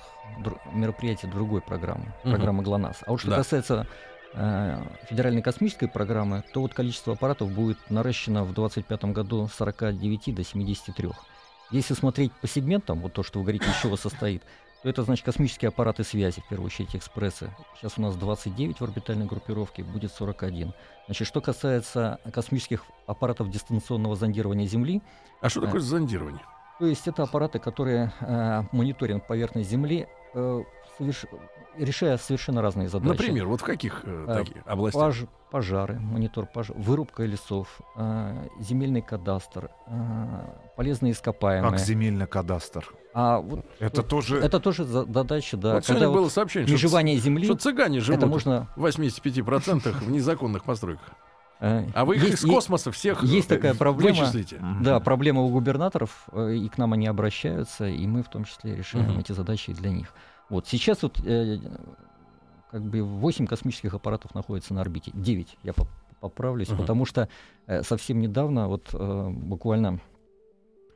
мероприятия 0.74 1.28
другой 1.28 1.62
программы, 1.62 2.06
программы 2.24 2.64
ГЛОНАСС. 2.64 2.98
А 3.06 3.12
вот 3.12 3.22
что 3.22 3.36
касается 3.36 3.88
федеральной 4.34 5.42
космической 5.42 5.88
программы, 5.88 6.44
то 6.54 6.62
вот 6.62 6.74
количество 6.74 7.14
аппаратов 7.14 7.52
будет 7.52 7.78
наращено 7.90 8.44
в 8.44 8.54
2025 8.54 9.06
году 9.14 9.48
с 9.48 9.56
49 9.56 10.36
до 10.36 10.44
73. 10.44 11.10
Если 11.72 11.94
смотреть 11.94 12.32
по 12.34 12.48
сегментам, 12.48 13.02
вот 13.02 13.14
то, 13.14 13.24
что 13.24 13.40
вы 13.40 13.46
говорите, 13.46 13.66
из 13.66 13.82
чего 13.82 13.96
состоит, 13.96 14.44
то 14.82 14.90
это 14.90 15.04
значит 15.04 15.26
космические 15.26 15.70
аппараты 15.70 16.04
связи, 16.04 16.42
в 16.42 16.48
первую 16.48 16.68
очередь 16.68 16.96
экспрессы. 16.96 17.54
Сейчас 17.76 17.98
у 17.98 18.02
нас 18.02 18.16
29 18.16 18.80
в 18.80 18.84
орбитальной 18.84 19.26
группировке, 19.26 19.84
будет 19.84 20.14
41. 20.14 20.74
Значит, 21.06 21.28
что 21.28 21.42
касается 21.42 22.20
космических 22.34 22.84
аппаратов 23.06 23.50
дистанционного 23.50 24.16
зондирования 24.16 24.68
Земли, 24.68 25.02
А 25.42 25.50
что 25.50 25.62
такое 25.62 25.82
зондирование? 25.82 26.42
То 26.80 26.86
есть 26.86 27.08
это 27.08 27.24
аппараты, 27.24 27.60
которые 27.60 28.12
э, 28.22 28.64
мониторинг 28.72 29.28
поверхности 29.28 29.70
Земли, 29.70 30.08
э, 30.34 30.64
соверш- 30.98 31.28
решая 31.78 32.18
совершенно 32.18 32.62
разные 32.62 32.88
задачи. 32.88 33.10
Например, 33.10 33.46
вот 33.48 33.62
в 33.62 33.64
каких 33.66 34.02
э, 34.06 34.26
А, 34.28 34.36
таких 34.36 34.58
областях? 34.66 35.04
Пож- 35.04 35.28
пожары, 35.52 36.00
монитор 36.00 36.46
пожар, 36.46 36.78
вырубка 36.78 37.24
лесов, 37.26 37.80
э, 37.98 38.48
земельный 38.62 39.02
кадастр, 39.02 39.70
э, 39.88 39.92
полезные 40.78 41.12
ископаемые. 41.12 41.72
Как 41.72 41.80
земельный 41.80 42.28
кадастр. 42.28 42.88
А 43.14 43.40
вот 43.40 43.66
Это 43.80 44.02
тоже... 44.04 44.38
это 44.40 44.60
тоже 44.60 44.86
за- 44.86 45.04
задача, 45.12 45.58
да. 45.58 45.76
вот 45.76 45.86
когда 45.86 46.08
вот 46.10 46.16
было 46.16 46.30
сообщение, 46.30 46.68
что, 46.68 46.74
межевание 46.76 47.18
Земли, 47.18 47.46
что 47.46 47.56
цыгане 47.56 48.00
живут 48.00 48.20
это 48.20 48.28
можно... 48.28 48.68
в 48.76 48.86
85% 48.86 49.92
в 49.92 50.12
незаконных 50.12 50.64
постройках. 50.64 51.10
Э, 51.60 51.86
А 51.94 52.06
вы 52.06 52.16
их 52.16 52.24
есть- 52.24 52.44
из 52.44 52.50
космоса 52.50 52.92
всех 52.92 53.24
есть 53.24 53.52
э, 53.52 53.56
такая 53.56 53.74
проблема. 53.74 54.18
вычислите. 54.20 54.62
Да, 54.82 55.00
проблема 55.00 55.42
у 55.42 55.50
губернаторов, 55.50 56.28
э, 56.32 56.56
и 56.56 56.70
к 56.70 56.78
нам 56.78 56.94
они 56.94 57.08
обращаются, 57.08 57.88
и 57.88 58.06
мы 58.08 58.24
в 58.24 58.30
том 58.30 58.46
числе 58.46 58.76
решаем 58.76 59.10
Мгм. 59.12 59.20
эти 59.20 59.32
задачи 59.32 59.74
для 59.74 59.90
них. 59.92 60.14
Вот 60.50 60.68
сейчас 60.68 61.04
вот 61.04 61.20
э, 61.26 61.58
как 62.72 62.84
бы 62.84 63.02
8 63.04 63.46
космических 63.48 63.94
аппаратов 63.94 64.34
находятся 64.36 64.74
на 64.74 64.82
орбите. 64.82 65.12
9, 65.14 65.58
я 65.64 65.74
поп- 65.74 65.88
поправлюсь, 66.20 66.70
Мгм. 66.70 66.78
потому 66.80 67.06
что 67.06 67.30
э, 67.68 67.84
совсем 67.84 68.20
недавно, 68.20 68.68
вот 68.68 68.90
э, 68.94 69.30
буквально 69.30 70.00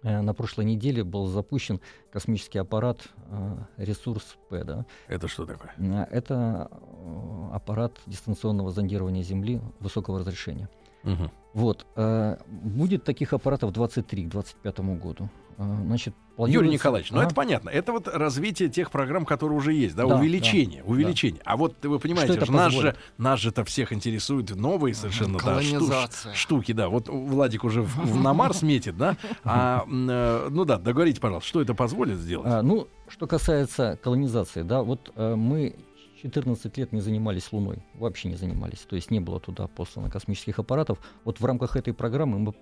на 0.03 0.33
прошлой 0.33 0.65
неделе 0.65 1.03
был 1.03 1.27
запущен 1.27 1.79
космический 2.11 2.59
аппарат 2.59 2.99
э, 3.29 3.57
«Ресурс 3.77 4.37
П». 4.49 4.63
Да? 4.63 4.85
Это 5.07 5.27
что 5.27 5.45
такое? 5.45 5.73
Э, 5.77 6.05
Это 6.11 6.69
э, 6.71 7.49
аппарат 7.53 7.93
дистанционного 8.05 8.71
зондирования 8.71 9.23
Земли 9.23 9.61
высокого 9.79 10.19
разрешения. 10.19 10.69
Мгм. 11.03 11.31
Вот. 11.53 11.85
э, 11.95 12.37
будет 12.47 13.03
таких 13.03 13.33
аппаратов 13.33 13.71
23 13.71 14.25
к 14.25 14.29
2025 14.29 14.79
году. 14.99 15.29
Э, 15.57 15.77
значит, 15.85 16.15
Юрий 16.37 16.69
Николаевич, 16.69 17.11
ну 17.11 17.17
Ага. 17.19 17.27
это 17.27 17.35
понятно. 17.35 17.69
Это 17.69 17.91
вот 17.91 18.07
развитие 18.07 18.69
тех 18.69 18.89
программ, 18.91 19.25
которые 19.25 19.57
уже 19.57 19.73
есть, 19.73 19.95
да, 19.95 20.05
Да, 20.05 20.15
увеличение, 20.17 20.81
да, 20.83 20.89
увеличение. 20.89 21.41
А 21.45 21.57
вот 21.57 21.83
вы 21.85 21.99
понимаете, 21.99 22.33
это 22.33 22.45
же, 22.45 22.51
нас 22.51 22.73
же 22.73 22.95
нас 23.17 23.39
же-то 23.39 23.63
всех 23.65 23.93
интересуют 23.93 24.49
новые 24.55 24.95
совершенно 24.95 25.37
да, 25.39 25.61
шту- 25.61 26.33
штуки, 26.33 26.71
да. 26.71 26.89
Вот 26.89 27.07
Владик 27.07 27.63
уже 27.63 27.81
в- 27.81 27.95
в- 27.95 28.21
на 28.21 28.33
Марс 28.33 28.61
метит, 28.63 28.97
да. 28.97 29.15
А, 29.43 29.85
э, 29.87 30.47
ну 30.49 30.65
да, 30.65 30.77
договорите, 30.77 31.21
пожалуйста, 31.21 31.47
что 31.47 31.61
это 31.61 31.73
позволит 31.75 32.17
сделать? 32.17 32.47
А, 32.47 32.61
ну, 32.61 32.87
что 33.07 33.27
касается 33.27 33.99
колонизации, 34.03 34.63
да, 34.63 34.81
вот 34.81 35.11
э, 35.15 35.35
мы 35.35 35.75
14 36.23 36.77
лет 36.77 36.93
не 36.93 37.01
занимались 37.01 37.51
Луной, 37.51 37.83
вообще 37.95 38.29
не 38.29 38.35
занимались, 38.35 38.79
то 38.79 38.95
есть 38.95 39.11
не 39.11 39.19
было 39.19 39.39
туда 39.39 39.67
послано 39.67 40.09
космических 40.09 40.57
аппаратов. 40.57 40.97
Вот 41.25 41.39
в 41.41 41.45
рамках 41.45 41.75
этой 41.75 41.93
программы 41.93 42.39
мы 42.39 42.53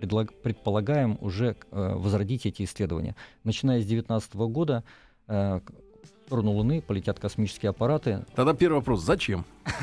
предлаг- 0.00 0.32
предполагаем 0.42 1.18
уже 1.20 1.56
э, 1.70 1.94
возродить 1.94 2.46
эти 2.46 2.64
исследования. 2.64 3.16
Начиная 3.44 3.80
с 3.80 3.84
2019 3.86 4.34
года 4.34 4.84
э, 5.28 5.60
сторону 6.30 6.52
Луны 6.52 6.80
полетят 6.80 7.18
космические 7.18 7.70
аппараты. 7.70 8.24
Тогда 8.36 8.54
первый 8.54 8.76
вопрос: 8.76 9.02
зачем? 9.02 9.44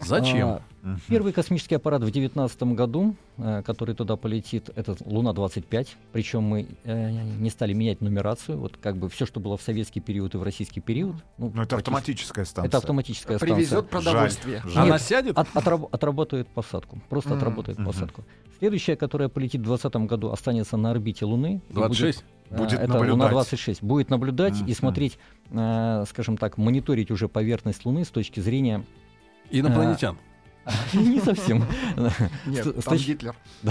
Зачем? 0.00 0.48
А. 0.48 0.62
Первый 1.08 1.32
космический 1.32 1.74
аппарат 1.74 2.00
в 2.00 2.04
2019 2.04 2.62
году, 2.74 3.16
э, 3.36 3.62
который 3.64 3.94
туда 3.96 4.16
полетит, 4.16 4.70
это 4.76 4.96
Луна-25. 5.04 5.88
Причем 6.12 6.44
мы 6.44 6.66
э, 6.84 7.10
не 7.10 7.50
стали 7.50 7.72
менять 7.72 8.00
нумерацию. 8.00 8.58
Вот 8.58 8.76
как 8.76 8.96
бы 8.96 9.08
все, 9.08 9.26
что 9.26 9.40
было 9.40 9.56
в 9.56 9.62
советский 9.62 10.00
период 10.00 10.34
и 10.34 10.38
в 10.38 10.42
российский 10.44 10.80
период. 10.80 11.16
Ну, 11.36 11.50
Ну, 11.54 11.62
это 11.62 11.76
автоматическая 11.76 12.44
станция. 12.44 12.68
Это 12.68 12.78
автоматическая 12.78 13.36
станция. 13.38 13.56
Привезет 13.56 13.90
продовольствие. 13.90 14.62
Жаль. 14.64 14.82
Она 14.84 14.92
Нет, 14.92 15.02
сядет? 15.02 15.36
От- 15.38 15.48
отраб- 15.54 15.88
отработает 15.90 16.46
посадку. 16.48 17.00
Просто 17.08 17.30
Мгм. 17.30 17.38
отработает 17.38 17.78
посадку. 17.84 18.22
Следующая, 18.60 18.96
которая 18.96 19.28
полетит 19.28 19.60
в 19.60 19.64
2020 19.64 20.06
году, 20.06 20.30
останется 20.30 20.76
на 20.76 20.90
орбите 20.92 21.24
Луны. 21.24 21.60
и 21.68 21.72
26? 21.72 22.22
Будет, 22.22 22.37
Будет 22.50 22.80
э, 22.80 22.82
это 22.84 22.92
наблюдать. 22.94 23.32
Луна-26. 23.32 23.78
Будет 23.82 24.10
наблюдать 24.10 24.58
и 24.60 24.62
Мгм. 24.64 24.72
смотреть, 24.74 25.18
э, 25.50 26.04
скажем 26.08 26.36
так, 26.36 26.56
мониторить 26.58 27.10
уже 27.10 27.28
поверхность 27.28 27.84
Луны 27.84 28.04
с 28.04 28.08
точки 28.08 28.40
зрения... 28.40 28.84
Инопланетян. 29.50 30.18
Не 30.92 31.18
совсем. 31.20 31.64
Нет, 32.46 32.66
С- 32.66 32.80
с 32.80 32.84
там 32.84 32.94
точ- 32.94 33.06
Гитлер. 33.06 33.34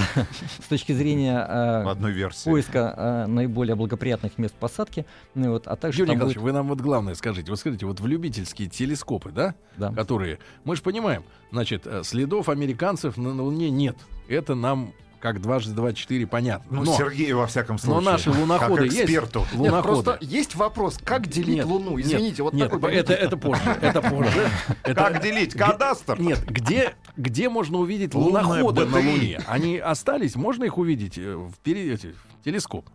С 0.64 0.68
точки 0.68 0.94
зрения 0.94 1.38
э, 1.48 1.84
одной 1.88 2.12
версии. 2.12 2.50
поиска 2.50 2.94
э, 2.98 3.28
наиболее 3.28 3.76
благоприятных 3.76 4.40
мест 4.40 4.56
посадки, 4.56 5.06
ну, 5.36 5.52
вот, 5.52 5.68
а 5.68 5.76
также 5.76 6.00
Юрий 6.02 6.14
Николаевич, 6.14 6.38
будет- 6.38 6.46
вы 6.46 6.52
нам 6.54 6.68
вот 6.70 6.82
главное 6.82 7.14
скажите. 7.14 7.52
Вот 7.52 7.60
скажите, 7.60 7.86
вот 7.86 8.00
в 8.00 8.08
любительские 8.08 8.68
телескопы, 8.68 9.30
да, 9.32 9.54
да. 9.78 9.92
которые, 9.92 10.40
мы 10.64 10.76
же 10.76 10.82
понимаем, 10.82 11.24
значит, 11.52 11.86
э, 11.86 12.02
следов 12.04 12.50
американцев 12.50 13.16
на, 13.18 13.32
на 13.32 13.44
Луне 13.44 13.70
нет. 13.70 13.98
Это 14.28 14.56
нам 14.56 14.92
как 15.20 15.42
дважды 15.42 15.74
два 15.74 15.94
четыре 15.94 16.28
понятно. 16.28 16.78
Ну, 16.78 16.84
но, 16.86 16.96
Сергею, 16.98 17.38
во 17.40 17.48
всяком 17.48 17.76
но 17.76 17.80
случае. 18.02 18.12
наши 18.12 18.32
луноходы 18.32 18.76
как 18.84 18.86
есть. 18.92 19.00
эксперту. 19.06 19.40
Нет, 19.54 19.60
Луноходы. 19.72 19.84
просто 20.04 20.18
есть 20.22 20.56
вопрос, 20.56 21.00
как 21.04 21.28
делить 21.28 21.56
Нет, 21.58 21.66
Луну? 21.66 21.98
нет, 21.98 22.06
Извините, 22.08 22.44
вот 22.44 22.54
нет, 22.54 22.70
такой 22.70 22.94
это, 22.94 23.14
это 23.14 23.38
позже. 23.38 23.62
Это 23.82 24.02
позже. 24.02 24.50
Это- 24.84 24.94
Как 24.96 25.22
делить? 25.22 25.54
Кадастр? 25.54 26.20
Нет, 26.20 26.44
где, 26.46 26.94
где 27.16 27.50
можно 27.50 27.78
увидеть 27.78 28.14
луноходы 28.14 28.86
на. 28.86 28.98
Луне? 28.98 29.42
Они 29.48 29.78
остались? 29.78 30.36
Можно 30.36 30.66
их 30.66 30.78
увидеть 30.78 31.18
э, 31.18 31.36
в, 31.36 31.54
пере- 31.64 31.96
в 31.98 32.44
телескоп? 32.46 32.90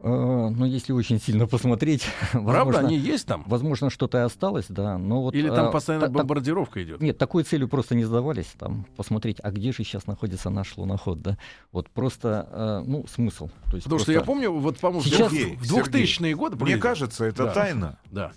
Э, 0.00 0.08
ну, 0.08 0.64
если 0.64 0.92
очень 0.92 1.20
сильно 1.20 1.46
посмотреть, 1.48 2.04
Правда, 2.32 2.52
возможно, 2.52 2.80
они 2.80 2.96
есть 2.96 3.26
там? 3.26 3.42
возможно, 3.48 3.90
что-то 3.90 4.18
и 4.18 4.20
осталось, 4.20 4.66
да. 4.68 4.96
Но 4.96 5.22
вот, 5.22 5.34
Или 5.34 5.48
там 5.48 5.68
э, 5.68 5.72
постоянно 5.72 6.06
та- 6.06 6.12
та- 6.12 6.18
бомбардировка 6.20 6.82
идет? 6.84 7.00
Нет, 7.00 7.18
такой 7.18 7.42
целью 7.42 7.68
просто 7.68 7.96
не 7.96 8.04
сдавались, 8.04 8.46
там, 8.58 8.86
посмотреть, 8.96 9.38
а 9.42 9.50
где 9.50 9.72
же 9.72 9.78
сейчас 9.78 10.06
находится 10.06 10.50
наш 10.50 10.76
луноход, 10.76 11.20
да. 11.20 11.36
Вот 11.72 11.90
просто, 11.90 12.48
э, 12.50 12.82
ну, 12.86 13.06
смысл. 13.08 13.48
То 13.70 13.76
есть 13.76 13.84
Потому 13.84 13.98
что 13.98 14.06
просто- 14.06 14.12
я 14.12 14.20
помню, 14.20 14.52
вот, 14.52 14.78
по-моему, 14.78 15.00
в 15.02 15.06
Сейчас- 15.06 15.32
двух- 15.32 15.58
в 15.58 15.88
2000-е 15.90 16.34
годы... 16.36 16.56
Мне 16.64 16.76
кажется, 16.78 17.24
это 17.24 17.46
Да. 17.46 17.52
тайна. 17.54 17.98
Да. 18.10 18.32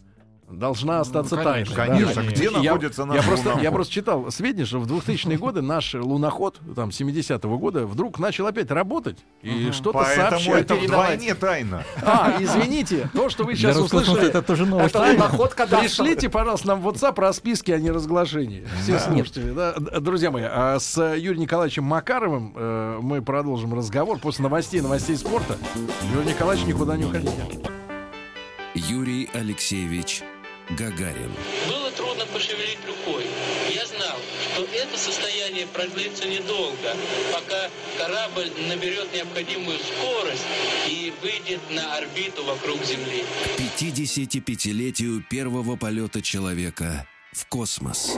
Должна 0.51 0.99
остаться 0.99 1.35
Ну, 1.37 1.43
тайной. 1.43 1.65
конечно, 1.73 1.75
да. 1.75 2.13
Конечно, 2.21 2.21
где 2.35 2.43
Я- 2.45 2.51
находится 2.51 3.05
наш 3.05 3.17
я 3.17 3.23
просто, 3.23 3.45
я 3.49 3.51
луноход? 3.55 3.73
просто 3.73 3.93
читал 3.93 4.31
сведения, 4.31 4.65
что 4.65 4.79
в 4.79 4.87
2000-е 4.87 5.37
годы 5.37 5.61
наш 5.61 5.93
луноход, 5.93 6.59
там, 6.75 6.89
70-го 6.91 7.57
года, 7.57 7.85
вдруг 7.87 8.19
начал 8.19 8.47
опять 8.47 8.69
работать 8.71 9.17
и 9.41 9.49
Мгм. 9.49 9.73
что-то 9.73 9.99
Поэтому 9.99 10.29
сообщать. 10.29 10.61
это 10.61 10.75
передавать. 10.75 11.13
вдвойне 11.15 11.35
тайна. 11.35 11.83
А, 12.01 12.35
извините, 12.39 13.09
то, 13.13 13.29
что 13.29 13.43
вы 13.43 13.53
Для 13.53 13.59
сейчас 13.61 13.77
Роскосмоса 13.77 14.11
услышали, 14.11 14.29
это 14.29 14.41
тоже 14.41 14.65
новость. 14.65 14.95
Это 14.95 15.11
луноход 15.11 15.53
кадастр. 15.53 15.79
Пришлите, 15.85 16.29
пожалуйста, 16.29 16.67
нам 16.67 16.81
в 16.81 16.87
WhatsApp 16.87 17.19
расписки 17.19 17.71
о 17.71 17.79
неразглашении. 17.79 18.67
Все 18.83 18.99
слушатели, 18.99 19.51
да? 19.51 19.73
Друзья 19.99 20.31
мои, 20.31 20.43
а 20.45 20.77
с 20.79 20.97
Юрием 21.15 21.41
Николаевичем 21.41 21.83
Макаровым 21.85 22.53
э, 22.55 22.99
мы 23.01 23.21
продолжим 23.21 23.73
разговор 23.73 24.19
после 24.19 24.43
новостей, 24.43 24.81
новостей 24.81 25.15
спорта. 25.15 25.55
Юрий 26.13 26.29
Николаевич, 26.29 26.65
никуда 26.67 26.97
не 26.97 27.05
уходите. 27.05 27.31
Юрий 28.73 29.29
Алексеевич 29.33 30.23
Гагарин. 30.69 31.31
Было 31.67 31.91
трудно 31.91 32.25
пошевелить 32.27 32.79
рукой. 32.87 33.25
Я 33.73 33.85
знал, 33.85 34.17
что 34.53 34.63
это 34.63 34.97
состояние 34.97 35.67
продлится 35.67 36.27
недолго, 36.27 36.95
пока 37.33 37.69
корабль 37.97 38.51
наберет 38.67 39.13
необходимую 39.13 39.77
скорость 39.79 40.45
и 40.87 41.13
выйдет 41.21 41.59
на 41.69 41.97
орбиту 41.97 42.43
вокруг 42.45 42.83
Земли. 42.83 43.23
К 43.57 43.81
55-летию 43.81 45.23
первого 45.29 45.75
полета 45.75 46.21
человека 46.21 47.07
в 47.33 47.45
космос. 47.47 48.17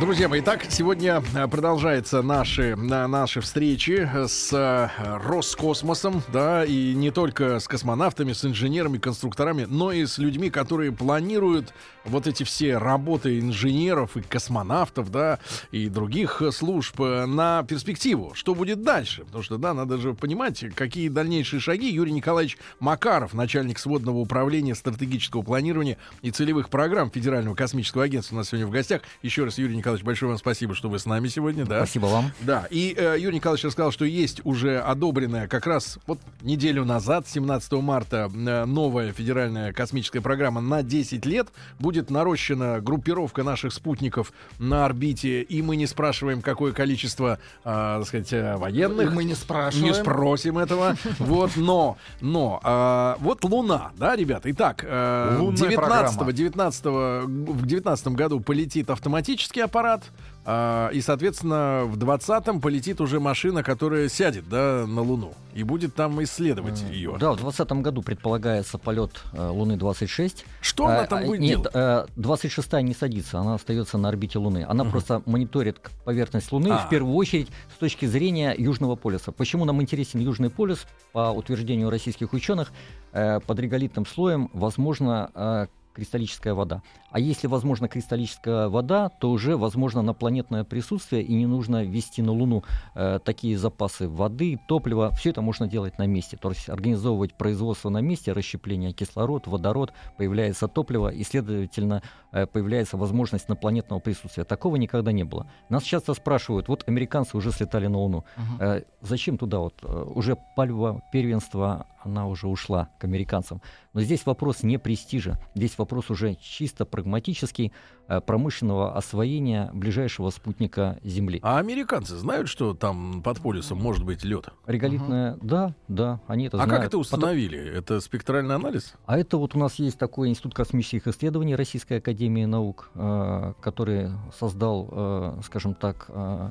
Друзья 0.00 0.28
мои, 0.28 0.40
итак, 0.40 0.66
сегодня 0.70 1.22
э, 1.36 1.46
продолжаются 1.46 2.20
наши, 2.20 2.74
на, 2.74 3.06
наши 3.06 3.40
встречи 3.40 4.10
с 4.26 4.52
э, 4.52 4.88
Роскосмосом, 5.24 6.20
да, 6.32 6.64
и 6.64 6.94
не 6.94 7.12
только 7.12 7.60
с 7.60 7.68
космонавтами, 7.68 8.32
с 8.32 8.44
инженерами, 8.44 8.98
конструкторами, 8.98 9.68
но 9.70 9.92
и 9.92 10.04
с 10.04 10.18
людьми, 10.18 10.50
которые 10.50 10.90
планируют 10.90 11.72
вот 12.04 12.26
эти 12.26 12.42
все 12.42 12.78
работы 12.78 13.38
инженеров 13.38 14.16
и 14.16 14.22
космонавтов, 14.22 15.12
да, 15.12 15.38
и 15.70 15.88
других 15.88 16.42
э, 16.42 16.50
служб 16.50 17.00
э, 17.00 17.26
на 17.26 17.62
перспективу. 17.62 18.32
Что 18.34 18.56
будет 18.56 18.82
дальше? 18.82 19.24
Потому 19.24 19.44
что, 19.44 19.58
да, 19.58 19.74
надо 19.74 19.98
же 19.98 20.12
понимать, 20.12 20.64
какие 20.74 21.08
дальнейшие 21.08 21.60
шаги. 21.60 21.88
Юрий 21.88 22.12
Николаевич 22.12 22.58
Макаров, 22.80 23.32
начальник 23.32 23.78
сводного 23.78 24.18
управления 24.18 24.74
стратегического 24.74 25.42
планирования 25.42 25.98
и 26.20 26.32
целевых 26.32 26.68
программ 26.68 27.12
Федерального 27.12 27.54
космического 27.54 28.02
агентства 28.02 28.34
у 28.34 28.38
нас 28.38 28.48
сегодня 28.48 28.66
в 28.66 28.70
гостях. 28.70 29.02
Еще 29.22 29.44
раз, 29.44 29.56
Юрий 29.56 29.76
большое 30.02 30.30
вам 30.30 30.38
спасибо, 30.38 30.74
что 30.74 30.88
вы 30.88 30.98
с 30.98 31.06
нами 31.06 31.28
сегодня, 31.28 31.64
да. 31.64 31.78
Спасибо 31.78 32.06
вам. 32.06 32.32
Да, 32.40 32.66
и 32.70 32.94
э, 32.96 33.16
Юрий 33.18 33.36
Николаевич 33.36 33.64
рассказал, 33.64 33.92
что 33.92 34.04
есть 34.04 34.40
уже 34.44 34.78
одобренная 34.78 35.48
как 35.48 35.66
раз 35.66 35.98
вот 36.06 36.18
неделю 36.42 36.84
назад, 36.84 37.26
17 37.28 37.72
марта, 37.74 38.30
э, 38.34 38.64
новая 38.64 39.12
федеральная 39.12 39.72
космическая 39.72 40.20
программа 40.20 40.60
на 40.60 40.82
10 40.82 41.24
лет. 41.26 41.48
Будет 41.78 42.10
нарощена 42.10 42.80
группировка 42.80 43.42
наших 43.42 43.72
спутников 43.72 44.32
на 44.58 44.84
орбите, 44.84 45.42
и 45.42 45.62
мы 45.62 45.76
не 45.76 45.86
спрашиваем, 45.86 46.42
какое 46.42 46.72
количество, 46.72 47.38
э, 47.64 47.64
так 47.64 48.06
сказать, 48.06 48.32
э, 48.32 48.56
военных. 48.56 49.12
Мы 49.12 49.24
не 49.24 49.34
спрашиваем. 49.34 49.86
Не 49.86 49.94
спросим 49.94 50.58
этого. 50.58 50.96
Вот, 51.18 51.52
но, 51.56 51.96
но, 52.20 52.60
э, 52.62 53.22
вот 53.22 53.44
Луна, 53.44 53.92
да, 53.96 54.16
ребята. 54.16 54.50
Итак, 54.50 54.84
э, 54.86 55.36
Лунная 55.38 55.56
19 55.56 56.16
программа. 56.16 56.32
19 56.32 56.84
в 56.84 57.66
19 57.66 58.08
году 58.08 58.40
полетит 58.40 58.90
автоматический 58.90 59.60
аппарат, 59.74 60.04
а, 60.46 60.90
и, 60.92 61.00
соответственно, 61.00 61.82
в 61.86 61.98
20-м 61.98 62.60
полетит 62.60 63.00
уже 63.00 63.18
машина, 63.18 63.64
которая 63.64 64.08
сядет, 64.08 64.48
да, 64.48 64.84
на 64.86 65.00
Луну 65.00 65.34
и 65.54 65.62
будет 65.62 65.94
там 65.94 66.22
исследовать 66.22 66.82
ее. 66.82 67.16
Да, 67.18 67.32
в 67.32 67.36
2020 67.36 67.72
году 67.82 68.02
предполагается 68.02 68.76
полет 68.78 69.22
э, 69.32 69.48
Луны-26. 69.48 70.44
Что 70.60 70.86
она 70.86 71.02
А, 71.02 71.06
там 71.06 71.20
а, 71.20 71.26
будет 71.26 71.40
Нет, 71.40 71.58
делать? 71.62 71.70
э, 71.74 72.06
26-я 72.16 72.82
не 72.82 72.94
садится, 72.94 73.38
она 73.38 73.54
остается 73.54 73.96
на 73.98 74.08
орбите 74.08 74.38
Луны. 74.38 74.64
Она 74.68 74.84
просто 74.84 75.22
мониторит 75.26 75.78
поверхность 76.04 76.52
Луны, 76.52 76.68
А. 76.70 76.78
в 76.78 76.88
первую 76.88 77.14
очередь, 77.14 77.48
с 77.74 77.78
точки 77.78 78.06
зрения 78.06 78.54
Южного 78.56 78.96
полюса. 78.96 79.32
Почему 79.32 79.64
нам 79.64 79.80
интересен 79.80 80.20
Южный 80.20 80.50
полюс? 80.50 80.86
По 81.12 81.30
утверждению 81.30 81.88
российских 81.90 82.32
ученых, 82.32 82.72
э, 83.12 83.40
под 83.40 83.58
реголитным 83.58 84.06
слоем 84.06 84.50
возможно 84.52 85.30
э, 85.34 85.66
кристаллическая 85.94 86.54
вода. 86.54 86.82
А 87.10 87.18
если 87.18 87.46
возможно 87.46 87.88
кристаллическая 87.88 88.68
вода, 88.68 89.08
то 89.08 89.30
уже 89.30 89.56
возможно 89.56 90.02
напланетное 90.02 90.64
присутствие, 90.64 91.22
и 91.22 91.34
не 91.34 91.46
нужно 91.46 91.84
вести 91.84 92.22
на 92.22 92.32
Луну 92.32 92.64
э, 92.94 93.18
такие 93.24 93.56
запасы 93.56 94.08
воды, 94.08 94.58
топлива. 94.68 95.10
Все 95.12 95.30
это 95.30 95.40
можно 95.42 95.66
делать 95.66 95.98
на 95.98 96.06
месте. 96.06 96.36
То 96.36 96.50
есть 96.50 96.68
организовывать 96.68 97.34
производство 97.34 97.88
на 97.90 98.00
месте, 98.00 98.32
расщепление 98.32 98.92
кислород, 98.92 99.46
водород, 99.46 99.92
появляется 100.16 100.68
топливо, 100.68 101.08
и, 101.08 101.22
следовательно, 101.24 102.02
э, 102.32 102.46
появляется 102.46 102.96
возможность 102.96 103.48
инопланетного 103.48 104.00
присутствия. 104.00 104.44
Такого 104.44 104.76
никогда 104.76 105.12
не 105.12 105.24
было. 105.24 105.46
Нас 105.68 105.82
часто 105.84 106.14
спрашивают, 106.14 106.68
вот 106.68 106.84
американцы 106.88 107.36
уже 107.36 107.52
слетали 107.52 107.86
на 107.86 107.98
Луну, 107.98 108.24
Э, 108.60 108.82
зачем 109.00 109.38
туда 109.38 109.58
вот? 109.58 109.74
Э, 109.82 110.04
Уже 110.14 110.36
пальва 110.56 111.02
первенства, 111.12 111.86
она 112.04 112.26
уже 112.28 112.46
ушла 112.48 112.90
к 112.98 113.04
американцам. 113.04 113.60
Но 113.92 114.00
здесь 114.00 114.26
вопрос 114.26 114.62
не 114.62 114.78
престижа, 114.78 115.38
здесь 115.54 115.76
вопрос 115.78 116.10
уже 116.10 116.34
чисто 116.36 116.84
прагматический, 116.84 117.72
э, 118.08 118.20
промышленного 118.20 118.96
освоения 118.96 119.70
ближайшего 119.72 120.30
спутника 120.30 120.98
Земли. 121.04 121.40
А 121.42 121.58
американцы 121.58 122.16
знают, 122.16 122.48
что 122.48 122.74
там 122.74 123.22
под 123.22 123.40
полюсом 123.40 123.78
может 123.80 124.04
быть 124.04 124.24
лед? 124.24 124.48
Реголитная, 124.66 125.38
да, 125.40 125.74
да, 125.88 126.20
они 126.26 126.46
это 126.46 126.56
А 126.56 126.64
знают. 126.64 126.70
как 126.72 126.80
это 126.80 126.98
Потом- 126.98 127.00
установили? 127.00 127.58
Это 127.58 128.00
спектральный 128.00 128.54
анализ? 128.54 128.94
А 129.06 129.18
это 129.18 129.36
вот 129.38 129.54
у 129.54 129.58
нас 129.58 129.76
есть 129.76 129.98
такой 129.98 130.28
Институт 130.28 130.54
космических 130.54 131.06
исследований 131.08 131.54
Российской 131.56 131.98
Академии 131.98 132.44
Наук, 132.44 132.90
э, 132.94 133.52
который 133.60 134.10
создал, 134.38 134.88
э, 134.90 135.40
скажем 135.44 135.74
так, 135.74 136.06
э, 136.08 136.50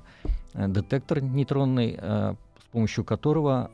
э, 0.53 0.67
детектор 0.67 1.21
нейтронный, 1.21 1.97
э, 1.99 2.35
помощью 2.73 3.05
которого 3.05 3.71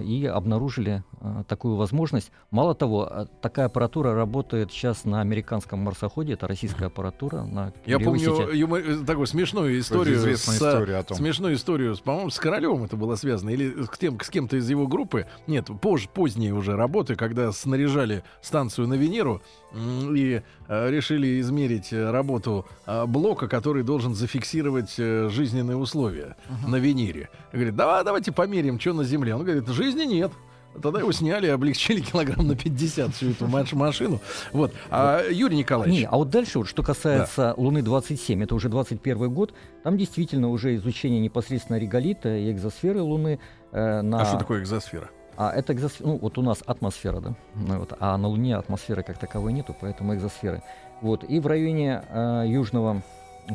э, 0.00 0.04
и 0.04 0.26
обнаружили 0.26 1.04
э, 1.20 1.44
такую 1.46 1.76
возможность. 1.76 2.32
Мало 2.50 2.74
того, 2.74 3.06
э, 3.08 3.26
такая 3.42 3.66
аппаратура 3.66 4.14
работает 4.14 4.72
сейчас 4.72 5.04
на 5.04 5.20
американском 5.20 5.78
марсоходе, 5.80 6.32
это 6.32 6.48
российская 6.48 6.86
аппаратура 6.86 7.42
на 7.42 7.72
Я 7.86 7.98
помню 7.98 8.50
юмор- 8.52 9.04
такую 9.06 9.26
смешную 9.26 9.78
историю. 9.78 10.18
с, 10.18 10.48
история 10.48 10.96
о 10.96 11.02
том. 11.02 11.16
Смешную 11.16 11.54
историю, 11.54 11.96
по-моему, 12.02 12.30
с 12.30 12.38
Королевым 12.38 12.84
это 12.84 12.96
было 12.96 13.14
связано. 13.16 13.50
Или 13.50 13.84
с, 13.84 13.98
тем, 13.98 14.18
с 14.18 14.30
кем-то 14.30 14.56
из 14.56 14.68
его 14.68 14.86
группы. 14.86 15.26
Нет, 15.46 15.68
позже, 15.80 16.08
поздние 16.12 16.54
уже 16.54 16.76
работы, 16.76 17.14
когда 17.14 17.52
снаряжали 17.52 18.24
станцию 18.40 18.88
на 18.88 18.94
Венеру 18.94 19.42
и 19.74 20.42
э, 20.68 20.90
решили 20.90 21.40
измерить 21.40 21.92
работу 21.92 22.66
э, 22.86 23.04
блока, 23.06 23.48
который 23.48 23.82
должен 23.82 24.14
зафиксировать 24.14 24.94
э, 24.98 25.28
жизненные 25.28 25.76
условия 25.76 26.36
на 26.66 26.76
Венере. 26.76 27.28
Говорит, 27.52 27.76
давай, 27.76 28.02
давайте 28.04 28.29
померим, 28.32 28.78
что 28.80 28.92
на 28.92 29.04
Земле. 29.04 29.34
Он 29.34 29.44
говорит, 29.44 29.68
жизни 29.68 30.04
нет. 30.04 30.32
Тогда 30.80 31.00
его 31.00 31.10
сняли, 31.12 31.48
облегчили 31.48 32.00
килограмм 32.12 32.46
на 32.46 32.56
50 32.56 33.14
всю 33.14 33.30
эту 33.30 33.46
маш- 33.46 33.72
машину. 33.72 34.20
Вот. 34.52 34.72
А, 34.88 35.22
Юрий 35.28 35.56
Николаевич. 35.56 36.00
Не, 36.00 36.06
а 36.06 36.16
вот 36.16 36.30
дальше, 36.30 36.58
вот, 36.58 36.68
что 36.68 36.82
касается 36.82 37.54
Луны-27, 37.56 38.42
это 38.44 38.54
уже 38.54 38.68
21 38.68 39.32
год, 39.34 39.52
там 39.82 39.98
действительно 39.98 40.48
уже 40.48 40.76
изучение 40.76 41.20
непосредственно 41.20 41.76
реголита 41.76 42.36
и 42.36 42.52
экзосферы 42.52 43.02
Луны 43.02 43.40
э, 43.72 44.00
на... 44.00 44.22
А 44.22 44.24
что 44.24 44.38
такое 44.38 44.60
экзосфера? 44.60 45.10
А 45.36 45.52
это 45.52 45.72
экзосфера, 45.72 46.06
ну 46.06 46.18
вот 46.18 46.38
у 46.38 46.42
нас 46.42 46.62
атмосфера, 46.66 47.20
да, 47.20 47.34
Ну 47.54 47.78
вот, 47.78 47.94
а 47.98 48.16
на 48.16 48.28
Луне 48.28 48.56
атмосферы 48.56 49.02
как 49.02 49.18
таковой 49.18 49.52
нету, 49.52 49.74
поэтому 49.80 50.14
экзосферы. 50.14 50.62
Вот, 51.00 51.24
и 51.24 51.40
в 51.40 51.46
районе 51.46 52.02
э, 52.08 52.44
Южного 52.46 53.02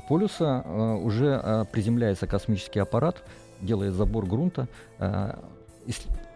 полюса 0.09 0.63
э, 0.65 0.93
уже 0.95 1.39
э, 1.41 1.65
приземляется 1.71 2.27
космический 2.27 2.79
аппарат, 2.79 3.23
делает 3.61 3.93
забор 3.93 4.25
грунта, 4.25 4.67
э, 4.99 5.35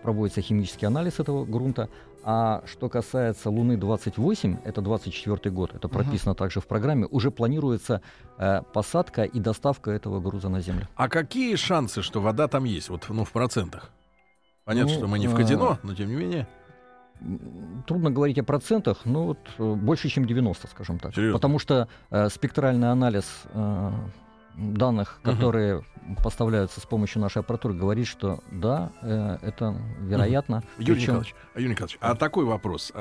проводится 0.04 0.42
химический 0.42 0.88
анализ 0.88 1.20
этого 1.20 1.46
грунта. 1.46 1.90
А 2.24 2.64
что 2.66 2.90
касается 2.90 3.50
Луны-28, 3.50 4.60
это 4.66 4.82
24 4.82 5.56
год, 5.56 5.74
это 5.74 5.88
прописано 5.88 6.36
также 6.36 6.60
в 6.60 6.68
программе, 6.68 7.08
уже 7.10 7.32
планируется 7.32 8.02
э, 8.38 8.62
посадка 8.74 9.24
и 9.24 9.40
доставка 9.40 9.92
этого 9.92 10.20
груза 10.20 10.50
на 10.50 10.60
Землю. 10.60 10.88
А 10.96 11.08
какие 11.08 11.56
шансы, 11.56 12.02
что 12.02 12.20
вода 12.22 12.48
там 12.48 12.66
есть, 12.66 12.90
вот 12.90 13.06
ну, 13.10 13.24
в 13.24 13.32
процентах? 13.32 13.92
Понятно, 14.66 14.92
Ну, 14.92 14.98
что 14.98 15.08
мы 15.08 15.18
не 15.18 15.28
в 15.28 15.34
а, 15.34 15.38
казино, 15.38 15.80
но 15.82 15.96
тем 15.96 16.10
не 16.10 16.16
менее. 16.16 16.48
Трудно 17.88 18.12
говорить 18.12 18.38
о 18.38 18.44
процентах, 18.44 19.06
но 19.06 19.26
вот 19.28 19.40
э, 19.58 19.74
больше, 19.74 20.10
чем 20.10 20.26
90, 20.26 20.68
скажем 20.68 21.00
так. 21.00 21.16
Серьезно? 21.16 21.38
Потому 21.38 21.58
что 21.58 21.88
э, 22.12 22.30
спектральный 22.30 22.92
анализ 22.92 23.26
э, 23.54 23.92
данных, 24.56 25.20
которые 25.24 25.84
поставляются 26.24 26.80
с 26.82 26.86
помощью 26.86 27.22
нашей 27.22 27.40
аппаратуры, 27.40 27.74
говорит, 27.74 28.08
что 28.08 28.40
да, 28.52 28.92
э, 29.02 29.38
это 29.42 29.76
вероятно. 30.00 30.64
Юрий 30.78 30.94
Причем- 30.94 31.02
Николаевич, 31.02 31.36
а, 31.54 31.60
Юрий 31.60 31.72
Николаевич, 31.72 31.98
а 32.02 32.16
такой 32.16 32.46
вопрос. 32.46 32.92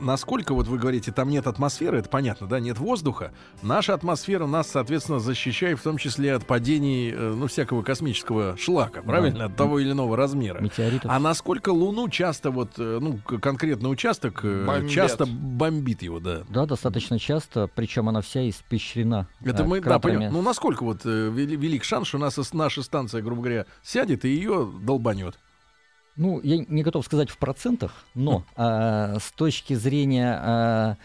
Насколько, 0.00 0.54
вот 0.54 0.66
вы 0.66 0.78
говорите, 0.78 1.12
там 1.12 1.28
нет 1.28 1.46
атмосферы, 1.46 1.98
это 1.98 2.08
понятно, 2.08 2.46
да, 2.46 2.58
нет 2.60 2.78
воздуха. 2.78 3.32
Наша 3.62 3.94
атмосфера 3.94 4.46
нас, 4.46 4.70
соответственно, 4.70 5.18
защищает 5.20 5.78
в 5.78 5.82
том 5.82 5.98
числе 5.98 6.34
от 6.34 6.46
падений, 6.46 7.10
э, 7.12 7.34
ну, 7.36 7.46
всякого 7.46 7.82
космического 7.82 8.56
шлака, 8.56 9.02
правильно? 9.02 9.44
От 9.46 9.56
того 9.56 9.78
или 9.78 9.92
иного 9.92 10.16
размера. 10.16 10.60
Метеоритов. 10.60 11.10
А 11.10 11.18
насколько 11.18 11.70
Луну 11.70 12.08
часто, 12.08 12.50
вот, 12.50 12.72
э, 12.78 12.98
ну, 13.00 13.18
к- 13.18 13.38
конкретный 13.38 13.90
участок, 13.90 14.40
э, 14.44 14.64
Бомбят. 14.66 14.90
часто 14.90 15.26
бомбит 15.26 16.02
его, 16.02 16.20
да? 16.20 16.42
Да, 16.48 16.66
достаточно 16.66 17.18
часто, 17.18 17.68
причем 17.74 18.08
она 18.08 18.20
вся 18.22 18.48
испещрена 18.48 19.28
Это 19.44 19.62
э, 19.62 19.66
мы, 19.66 19.80
да, 19.80 19.84
кратерами. 19.84 20.00
понимаем. 20.16 20.32
Ну, 20.32 20.42
насколько 20.42 20.82
вот 20.84 21.02
э, 21.04 21.08
вели- 21.30 21.56
велик 21.56 21.84
шанс, 21.84 22.08
что 22.08 22.16
у 22.16 22.20
нас 22.20 22.38
наша 22.52 22.82
станция, 22.82 23.22
грубо 23.22 23.42
говоря, 23.42 23.66
сядет 23.82 24.24
и 24.24 24.28
ее 24.30 24.68
долбанет? 24.82 25.38
Ну, 26.20 26.38
я 26.42 26.58
не 26.68 26.82
готов 26.82 27.06
сказать 27.06 27.30
в 27.30 27.38
процентах, 27.38 28.04
но 28.14 28.44
а, 28.54 29.16
с 29.18 29.32
точки 29.32 29.72
зрения 29.72 30.38
а, 30.38 30.96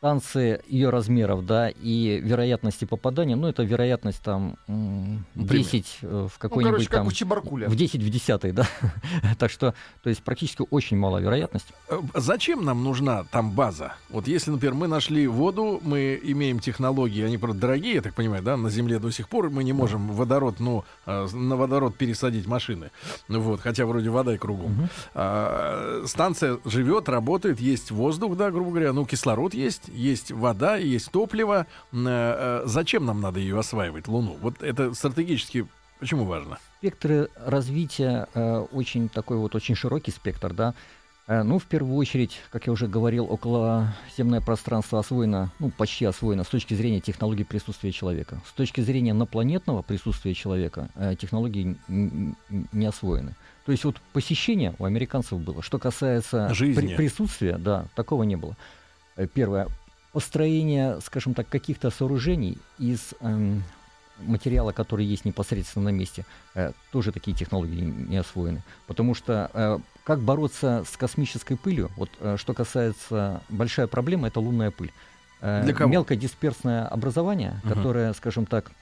станции, 0.00 0.62
ее 0.66 0.88
размеров, 0.88 1.44
да, 1.44 1.68
и 1.68 2.20
вероятности 2.24 2.86
попадания, 2.86 3.36
ну, 3.36 3.48
это 3.48 3.62
вероятность 3.64 4.22
там 4.22 4.56
м, 4.66 5.26
Ну, 5.34 5.46
примерно. 5.46 5.72
10 5.72 5.98
э, 6.00 6.06
в 6.06 6.10
Ну, 6.24 6.30
какой-нибудь 6.38 6.72
короче, 6.72 6.88
как 6.88 6.98
там... 7.00 7.06
у 7.06 7.12
Чебаркуля. 7.12 7.68
В 7.68 7.76
10 7.76 8.02
в 8.02 8.08
10, 8.08 8.54
да. 8.54 8.66
так 9.38 9.50
что, 9.50 9.74
то 10.02 10.08
есть 10.08 10.22
практически 10.22 10.64
очень 10.70 10.96
малая 10.96 11.22
вероятность. 11.22 11.66
Э, 11.90 12.00
Зачем 12.14 12.64
нам 12.64 12.82
нужна 12.82 13.24
там 13.24 13.50
база? 13.50 13.92
Вот 14.08 14.26
если, 14.26 14.50
например, 14.50 14.74
мы 14.74 14.88
нашли 14.88 15.26
воду, 15.26 15.80
мы 15.84 16.18
имеем 16.22 16.60
технологии, 16.60 17.22
они, 17.22 17.36
правда, 17.36 17.60
дорогие, 17.60 17.96
я 17.96 18.00
так 18.00 18.14
понимаю, 18.14 18.42
да, 18.42 18.56
на 18.56 18.70
Земле 18.70 19.00
до 19.00 19.10
сих 19.10 19.28
пор 19.28 19.50
мы 19.50 19.64
не 19.64 19.74
можем 19.74 20.08
водород, 20.08 20.60
ну, 20.60 20.82
э, 21.04 21.26
на 21.30 21.56
водород 21.56 21.94
пересадить 21.98 22.46
машины. 22.46 22.90
Ну 23.28 23.40
Вот, 23.42 23.60
хотя 23.60 23.84
вроде 23.84 24.08
вода 24.08 24.34
и 24.34 24.38
кругом. 24.38 24.88
А, 25.12 26.04
станция 26.06 26.58
живет, 26.64 27.10
работает, 27.10 27.60
есть 27.60 27.90
воздух, 27.90 28.34
да, 28.38 28.50
грубо 28.50 28.70
говоря, 28.70 28.94
ну, 28.94 29.04
кислород 29.04 29.52
есть, 29.52 29.89
есть 29.92 30.30
вода, 30.32 30.76
есть 30.76 31.10
топливо. 31.10 31.66
Э, 31.92 31.96
э, 31.96 32.62
Зачем 32.66 33.06
нам 33.06 33.20
надо 33.20 33.40
ее 33.40 33.58
осваивать, 33.58 34.08
Луну? 34.08 34.36
Вот 34.40 34.62
это 34.62 34.94
стратегически 34.94 35.66
почему 35.98 36.24
важно? 36.24 36.58
Спектры 36.78 37.28
развития 37.44 38.26
э, 38.34 38.66
очень 38.72 39.08
такой 39.08 39.36
вот 39.36 39.54
очень 39.54 39.74
широкий 39.74 40.10
спектр, 40.10 40.52
да. 40.52 40.74
Э, 41.26 41.42
ну, 41.42 41.58
в 41.58 41.64
первую 41.66 41.96
очередь, 41.96 42.40
как 42.50 42.66
я 42.66 42.72
уже 42.72 42.88
говорил, 42.88 43.26
околоземное 43.30 44.40
пространство 44.40 44.98
освоено, 44.98 45.52
ну, 45.58 45.70
почти 45.70 46.04
освоено 46.06 46.42
с 46.42 46.48
точки 46.48 46.74
зрения 46.74 47.00
технологий 47.00 47.44
присутствия 47.44 47.92
человека. 47.92 48.40
С 48.48 48.52
точки 48.52 48.80
зрения 48.80 49.10
инопланетного 49.12 49.82
присутствия 49.82 50.34
человека 50.34 50.88
э, 50.96 51.14
технологии 51.16 51.76
не 51.88 52.86
освоены. 52.86 53.36
То 53.66 53.72
есть 53.72 53.84
вот 53.84 54.00
посещение 54.12 54.74
у 54.78 54.84
американцев 54.86 55.38
было. 55.38 55.62
Что 55.62 55.78
касается 55.78 56.52
Жизни. 56.52 56.80
при- 56.80 56.96
присутствия, 56.96 57.58
да, 57.58 57.86
такого 57.94 58.24
не 58.24 58.36
было. 58.36 58.56
Первое. 59.34 59.68
Построение, 60.12 61.00
скажем 61.00 61.34
так, 61.34 61.48
каких-то 61.48 61.90
сооружений 61.90 62.58
из 62.78 63.14
эм, 63.20 63.62
материала, 64.18 64.72
который 64.72 65.04
есть 65.04 65.24
непосредственно 65.24 65.86
на 65.90 65.94
месте, 65.94 66.24
э, 66.54 66.72
тоже 66.90 67.12
такие 67.12 67.36
технологии 67.36 67.80
не 67.80 68.16
освоены. 68.16 68.62
Потому 68.88 69.14
что 69.14 69.50
э, 69.54 69.78
как 70.02 70.20
бороться 70.20 70.84
с 70.90 70.96
космической 70.96 71.56
пылью, 71.56 71.90
вот 71.96 72.10
э, 72.18 72.36
что 72.38 72.54
касается, 72.54 73.40
большая 73.48 73.86
проблема 73.86 74.26
это 74.26 74.40
лунная 74.40 74.72
пыль. 74.72 74.92
Э, 75.40 75.62
Для 75.62 75.74
кого? 75.74 75.88
Мелкодисперсное 75.90 76.86
образование, 76.88 77.60
Мгм. 77.62 77.72
которое, 77.74 78.12
скажем 78.14 78.46
так, 78.46 78.72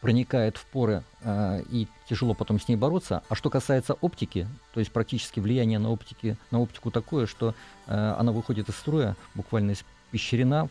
проникает 0.00 0.56
в 0.56 0.64
поры 0.66 1.02
э, 1.22 1.62
и 1.70 1.86
тяжело 2.08 2.34
потом 2.34 2.60
с 2.60 2.66
ней 2.68 2.76
бороться. 2.76 3.22
А 3.28 3.34
что 3.36 3.48
касается 3.48 3.94
оптики, 3.94 4.48
то 4.74 4.80
есть 4.80 4.90
практически 4.92 5.38
влияние 5.38 5.78
на, 5.78 5.90
оптики, 5.90 6.36
на 6.50 6.60
оптику 6.60 6.90
такое, 6.90 7.26
что 7.26 7.54
э, 7.86 8.14
она 8.18 8.32
выходит 8.32 8.68
из 8.68 8.74
строя, 8.76 9.16
буквально 9.34 9.74
испещрена 10.08 10.68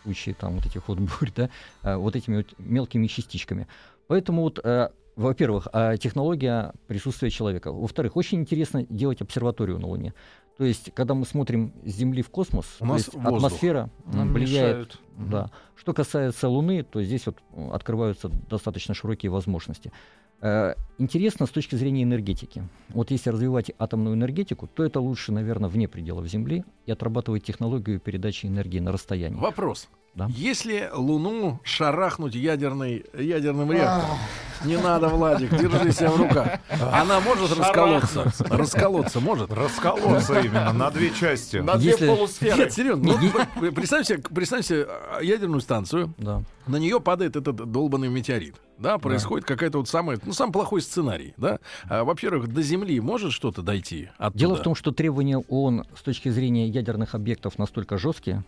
в 0.00 0.02
случае 0.02 0.34
там 0.34 0.56
вот 0.56 0.66
этих 0.66 0.88
вот 0.88 0.98
бурь, 0.98 1.30
да, 1.34 1.50
э, 1.82 1.96
вот 1.96 2.16
этими 2.16 2.38
вот 2.38 2.54
мелкими 2.58 3.06
частичками. 3.06 3.66
Поэтому 4.06 4.42
вот, 4.42 4.60
э, 4.62 4.90
во-первых, 5.16 5.68
э, 5.72 5.96
технология 5.98 6.72
присутствия 6.86 7.30
человека. 7.30 7.72
Во-вторых, 7.72 8.16
очень 8.16 8.40
интересно 8.40 8.84
делать 8.88 9.20
обсерваторию 9.20 9.78
на 9.78 9.88
Луне. 9.88 10.14
То 10.58 10.64
есть, 10.64 10.92
когда 10.94 11.14
мы 11.14 11.26
смотрим 11.26 11.72
с 11.84 11.90
Земли 11.90 12.22
в 12.22 12.30
космос, 12.30 12.66
У 12.80 12.86
нас 12.86 13.08
атмосфера 13.08 13.90
Нам 14.06 14.32
влияет 14.32 14.76
мешают. 14.76 15.00
да. 15.16 15.50
Что 15.74 15.92
касается 15.92 16.48
Луны, 16.48 16.82
то 16.82 17.02
здесь 17.02 17.26
вот 17.26 17.36
открываются 17.72 18.30
достаточно 18.48 18.94
широкие 18.94 19.30
возможности. 19.30 19.92
Э, 20.40 20.74
Интересно 20.98 21.44
с 21.44 21.50
точки 21.50 21.74
зрения 21.74 22.04
энергетики. 22.04 22.62
Вот 22.88 23.10
если 23.10 23.28
развивать 23.28 23.70
атомную 23.78 24.14
энергетику, 24.16 24.66
то 24.66 24.82
это 24.82 24.98
лучше, 24.98 25.30
наверное, 25.30 25.68
вне 25.68 25.88
пределов 25.88 26.26
Земли 26.26 26.64
и 26.86 26.90
отрабатывать 26.92 27.44
технологию 27.44 28.00
передачи 28.00 28.46
энергии 28.46 28.78
на 28.78 28.92
расстоянии. 28.92 29.36
Вопрос. 29.38 29.88
Да. 30.14 30.26
Если 30.34 30.88
Луну 30.94 31.60
шарахнуть 31.64 32.34
ядерный, 32.34 33.04
ядерным 33.12 33.70
реактором, 33.70 34.16
не 34.64 34.78
надо, 34.78 35.08
Владик, 35.08 35.50
держи 35.50 35.92
себя 35.92 36.10
в 36.10 36.16
руках. 36.16 36.60
Она 36.90 37.20
может 37.20 37.54
расколоться? 37.58 38.32
Расколоться 38.48 39.20
может? 39.20 39.52
Расколоться 39.52 40.40
именно 40.40 40.72
на 40.72 40.90
две 40.90 41.10
части. 41.10 41.58
На 41.58 41.74
две 41.76 41.90
Если- 41.90 42.06
полусферы. 42.06 42.56
Нет, 42.56 42.72
серьезно. 42.72 43.20
Ну, 43.60 43.72
представьте, 43.72 44.16
представьте 44.16 44.86
а, 44.88 45.20
ядерную 45.20 45.60
станцию, 45.60 46.14
Да. 46.16 46.42
на 46.66 46.76
нее 46.76 46.98
падает 47.02 47.36
этот 47.36 47.70
долбанный 47.70 48.08
метеорит. 48.08 48.56
Да, 48.78 48.98
происходит 48.98 49.46
какая-то 49.46 49.78
вот 49.78 49.88
самая, 49.88 50.18
ну, 50.24 50.32
самый 50.32 50.52
плохой 50.52 50.82
сценарий, 50.82 51.34
да. 51.36 51.58
А, 51.88 52.04
во-первых, 52.04 52.52
до 52.52 52.62
Земли 52.62 53.00
может 53.00 53.32
что-то 53.32 53.62
дойти 53.62 54.10
оттуда? 54.18 54.38
Дело 54.38 54.56
в 54.56 54.62
том, 54.62 54.74
что 54.74 54.92
требования 54.92 55.38
ООН 55.38 55.84
с 55.96 56.02
точки 56.02 56.28
зрения 56.28 56.68
ядерных 56.68 57.14
объектов 57.14 57.58
настолько 57.58 57.96
жесткие, 57.98 58.44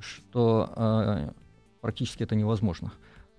что 0.00 0.70
э, 0.74 1.30
практически 1.80 2.22
это 2.22 2.34
невозможно. 2.34 2.92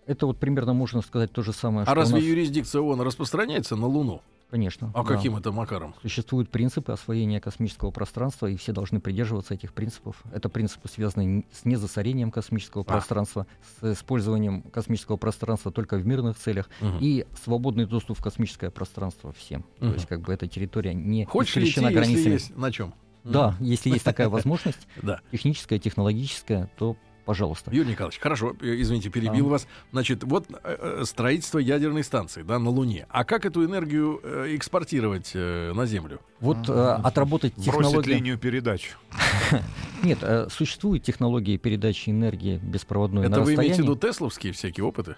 Это 0.05 0.25
вот 0.25 0.37
примерно 0.37 0.73
можно 0.73 1.01
сказать 1.01 1.31
то 1.31 1.43
же 1.43 1.53
самое, 1.53 1.85
А 1.85 1.93
разве 1.93 2.15
нас- 2.17 2.23
юрисдикция 2.25 2.81
ООН 2.81 3.01
распространяется 3.01 3.75
на 3.75 3.85
Луну? 3.87 4.21
Конечно. 4.49 4.91
А 4.95 5.03
да. 5.03 5.15
каким 5.15 5.35
это 5.35 5.51
макаром? 5.51 5.93
Существуют 6.01 6.49
принципы 6.49 6.91
освоения 6.91 7.39
космического 7.39 7.91
пространства, 7.91 8.47
и 8.47 8.55
все 8.57 8.71
должны 8.71 8.99
придерживаться 8.99 9.53
этих 9.53 9.73
принципов. 9.73 10.21
Это 10.33 10.49
принципы, 10.49 10.87
связанные 10.87 11.45
с 11.51 11.65
незасорением 11.65 12.31
космического 12.31 12.81
А. 12.81 12.85
пространства, 12.85 13.45
с 13.81 13.93
использованием 13.93 14.63
космического 14.63 15.17
пространства 15.17 15.71
только 15.71 15.97
в 15.97 16.05
мирных 16.07 16.37
целях 16.37 16.67
Мгм. 16.81 16.97
и 16.99 17.25
свободный 17.43 17.85
доступ 17.85 18.17
в 18.17 18.23
космическое 18.23 18.71
пространство 18.71 19.31
всем. 19.33 19.65
Мгм. 19.79 19.89
То 19.91 19.93
есть 19.95 20.07
как 20.07 20.21
бы 20.21 20.33
эта 20.33 20.47
территория 20.47 20.93
не 20.95 21.25
Хочешь 21.25 21.55
лети, 21.55 21.69
исключена 21.69 21.87
если 21.89 21.99
границами. 21.99 22.33
есть 22.33 22.57
на 22.57 22.71
чем? 22.71 22.93
Да, 23.23 23.55
если 23.59 23.89
есть 23.91 24.05
такая 24.05 24.29
возможность, 24.29 24.87
техническая, 25.31 25.77
технологическая, 25.77 26.69
то 26.77 26.95
пожалуйста. 27.25 27.71
Юрий 27.73 27.91
Николаевич, 27.91 28.19
хорошо, 28.19 28.55
э, 28.61 28.81
извините, 28.81 29.09
перебил 29.09 29.45
Да. 29.45 29.51
вас. 29.51 29.67
Значит, 29.91 30.23
вот 30.23 30.45
э, 30.49 30.55
э, 30.63 31.03
строительство 31.05 31.59
ядерной 31.59 32.03
станции, 32.03 32.43
да, 32.43 32.59
на 32.59 32.69
Луне. 32.69 33.05
А 33.09 33.23
как 33.23 33.45
эту 33.45 33.65
энергию 33.65 34.21
экспортировать 34.55 35.33
на 35.33 35.85
Землю? 35.85 36.19
Вот 36.39 36.69
э, 36.69 36.71
отработать 37.03 37.53
Бросить 37.55 37.71
технологию... 37.71 38.15
линию 38.15 38.37
передач. 38.37 38.91
Нет, 40.03 40.19
существуют 40.51 41.03
технологии 41.03 41.57
передачи 41.57 42.09
энергии 42.09 42.57
беспроводной 42.57 43.25
Это 43.25 43.41
вы 43.41 43.55
имеете 43.55 43.81
в 43.81 43.85
виду 43.85 43.95
тесловские 43.95 44.53
всякие 44.53 44.85
опыты? 44.85 45.15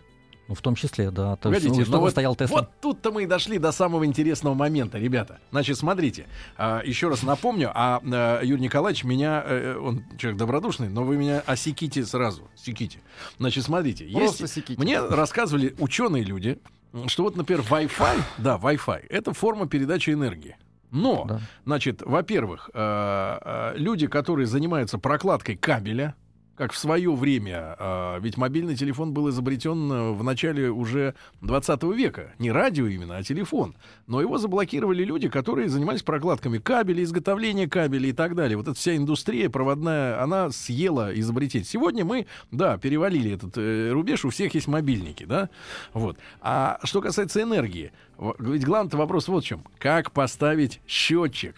Ну, 0.52 0.56
в 0.56 0.62
том 0.62 0.76
числе, 0.76 1.12
да. 1.12 1.38
То 1.38 1.50
есть, 1.50 1.64
Погодите, 1.64 1.70
ну, 1.70 1.78
ну 1.78 1.86
что 1.86 2.00
вот, 2.02 2.12
стоял 2.12 2.36
Тесла? 2.36 2.60
вот 2.60 2.72
тут-то 2.82 3.14
мы 3.14 3.24
и 3.24 3.26
дошли 3.26 3.58
до 3.58 3.72
самого 3.72 4.06
интересного 4.06 4.54
момента, 4.54 4.98
ребята. 4.98 5.40
Значит, 5.50 5.78
смотрите, 5.78 6.28
а, 6.58 6.82
еще 6.84 7.08
раз 7.08 7.24
напомню, 7.24 7.72
а, 7.74 8.02
а, 8.04 8.42
Юрий 8.44 8.64
Николаевич 8.64 9.06
меня, 9.06 9.42
э, 9.46 9.78
он 9.78 10.04
человек 10.18 10.38
добродушный, 10.38 10.90
но 10.90 11.06
вы 11.06 11.16
меня 11.16 11.42
осеките 11.46 12.06
сразу, 12.06 12.50
секите. 12.54 13.00
Значит, 13.40 13.64
смотрите, 13.64 14.06
Просто 14.12 14.44
есть, 14.44 14.54
секите. 14.56 14.82
мне 14.82 15.00
рассказывали 15.00 15.74
ученые 15.80 16.24
люди, 16.26 16.60
что 17.08 17.24
вот, 17.24 17.38
например, 17.38 17.64
Wi-Fi, 17.70 18.22
да, 18.38 18.58
Wi-Fi, 18.62 19.06
это 19.08 19.32
форма 19.34 19.68
передачи 19.68 20.10
энергии. 20.10 20.58
Но, 20.90 21.24
Да. 21.30 21.40
значит, 21.66 22.02
во-первых, 22.02 22.70
э, 22.74 23.38
э, 23.42 23.78
люди, 23.78 24.08
которые 24.08 24.48
занимаются 24.48 24.98
прокладкой 24.98 25.56
кабеля, 25.56 26.14
как 26.62 26.74
в 26.74 26.78
свое 26.78 27.12
время, 27.16 27.76
э, 27.80 28.20
ведь 28.22 28.38
мобильный 28.38 28.76
телефон 28.76 29.14
был 29.14 29.32
изобретен 29.32 29.92
э, 29.92 30.12
в 30.12 30.24
начале 30.24 30.70
уже 30.70 31.16
20 31.42 31.82
века. 31.96 32.34
Не 32.38 32.52
радио 32.52 32.86
именно, 32.86 33.18
а 33.18 33.24
телефон. 33.24 33.74
Но 34.06 34.22
его 34.22 34.38
заблокировали 34.38 35.04
люди, 35.04 35.28
которые 35.28 35.70
занимались 35.70 36.04
прокладками 36.04 36.60
кабелей, 36.60 37.04
изготовлением 37.04 37.68
кабелей 37.68 38.12
и 38.12 38.14
так 38.14 38.36
далее. 38.36 38.58
Вот 38.58 38.68
эта 38.68 38.78
вся 38.78 38.96
индустрия 38.96 39.50
проводная, 39.50 40.22
она 40.22 40.52
съела 40.52 41.12
изобретение. 41.20 41.66
Сегодня 41.66 42.06
мы, 42.06 42.28
да, 42.52 42.78
перевалили 42.78 43.32
этот 43.32 43.58
э, 43.58 43.90
рубеж, 43.92 44.24
у 44.24 44.30
всех 44.30 44.54
есть 44.54 44.68
мобильники, 44.68 45.24
да? 45.24 45.50
Вот. 45.94 46.20
А 46.42 46.80
что 46.84 47.02
касается 47.02 47.42
энергии, 47.42 47.92
ведь 48.38 48.64
главный 48.64 48.96
вопрос 49.00 49.28
вот 49.30 49.44
в 49.44 49.48
чем. 49.48 49.64
Как 49.80 50.12
поставить 50.12 50.80
счетчик? 50.86 51.56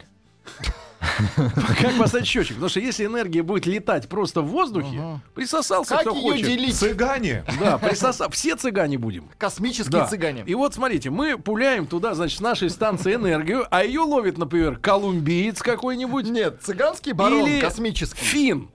Как 1.81 1.97
поставить 1.97 2.27
счетчик? 2.27 2.55
Потому 2.55 2.69
что 2.69 2.79
если 2.79 3.05
энергия 3.05 3.43
будет 3.43 3.65
летать 3.65 4.07
просто 4.09 4.41
в 4.41 4.47
воздухе, 4.47 4.97
Ага. 4.99 5.21
присосался 5.35 5.95
Как 5.95 6.01
кто 6.01 6.15
ее 6.15 6.21
хочет. 6.21 6.45
делить? 6.45 6.75
Цыгане! 6.75 7.43
Да, 7.59 7.77
присосал. 7.77 8.29
Все 8.31 8.55
цыгане 8.55 8.97
будем. 8.97 9.29
Космические 9.37 9.91
Да. 10.01 10.07
цыгане. 10.07 10.43
И 10.45 10.55
вот 10.55 10.73
смотрите, 10.73 11.09
мы 11.09 11.37
пуляем 11.37 11.85
туда, 11.87 12.13
значит, 12.13 12.37
с 12.37 12.41
нашей 12.41 12.69
станции 12.69 13.15
энергию, 13.15 13.65
а 13.69 13.83
ее 13.83 14.01
ловит, 14.01 14.37
например, 14.37 14.77
колумбиец 14.77 15.61
какой-нибудь. 15.61 16.25
Нет, 16.25 16.59
цыганский 16.61 17.11
барон 17.13 17.45
Или 17.47 17.59
космический. 17.59 18.23
Фин. 18.23 18.69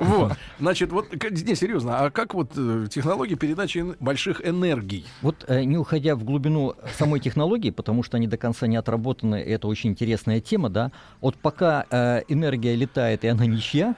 Вот. 0.00 0.32
Значит, 0.58 0.92
вот, 0.92 1.12
не, 1.12 1.54
серьезно, 1.54 2.00
а 2.00 2.10
как 2.10 2.34
вот 2.34 2.52
э, 2.56 2.86
технологии 2.90 3.34
передачи 3.34 3.84
больших 4.00 4.46
энергий? 4.46 5.04
Вот 5.22 5.44
э, 5.48 5.64
не 5.64 5.76
уходя 5.76 6.16
в 6.16 6.24
глубину 6.24 6.74
самой 6.98 7.20
технологии, 7.20 7.70
потому 7.70 8.02
что 8.02 8.16
они 8.16 8.26
до 8.26 8.36
конца 8.36 8.66
не 8.66 8.76
отработаны, 8.76 9.36
это 9.36 9.68
очень 9.68 9.90
интересная 9.90 10.40
тема, 10.40 10.68
да. 10.70 10.92
Вот 11.20 11.36
пока 11.36 11.86
э, 11.90 12.22
энергия 12.28 12.74
летает 12.74 13.24
и 13.24 13.28
она 13.28 13.46
ничья, 13.46 13.94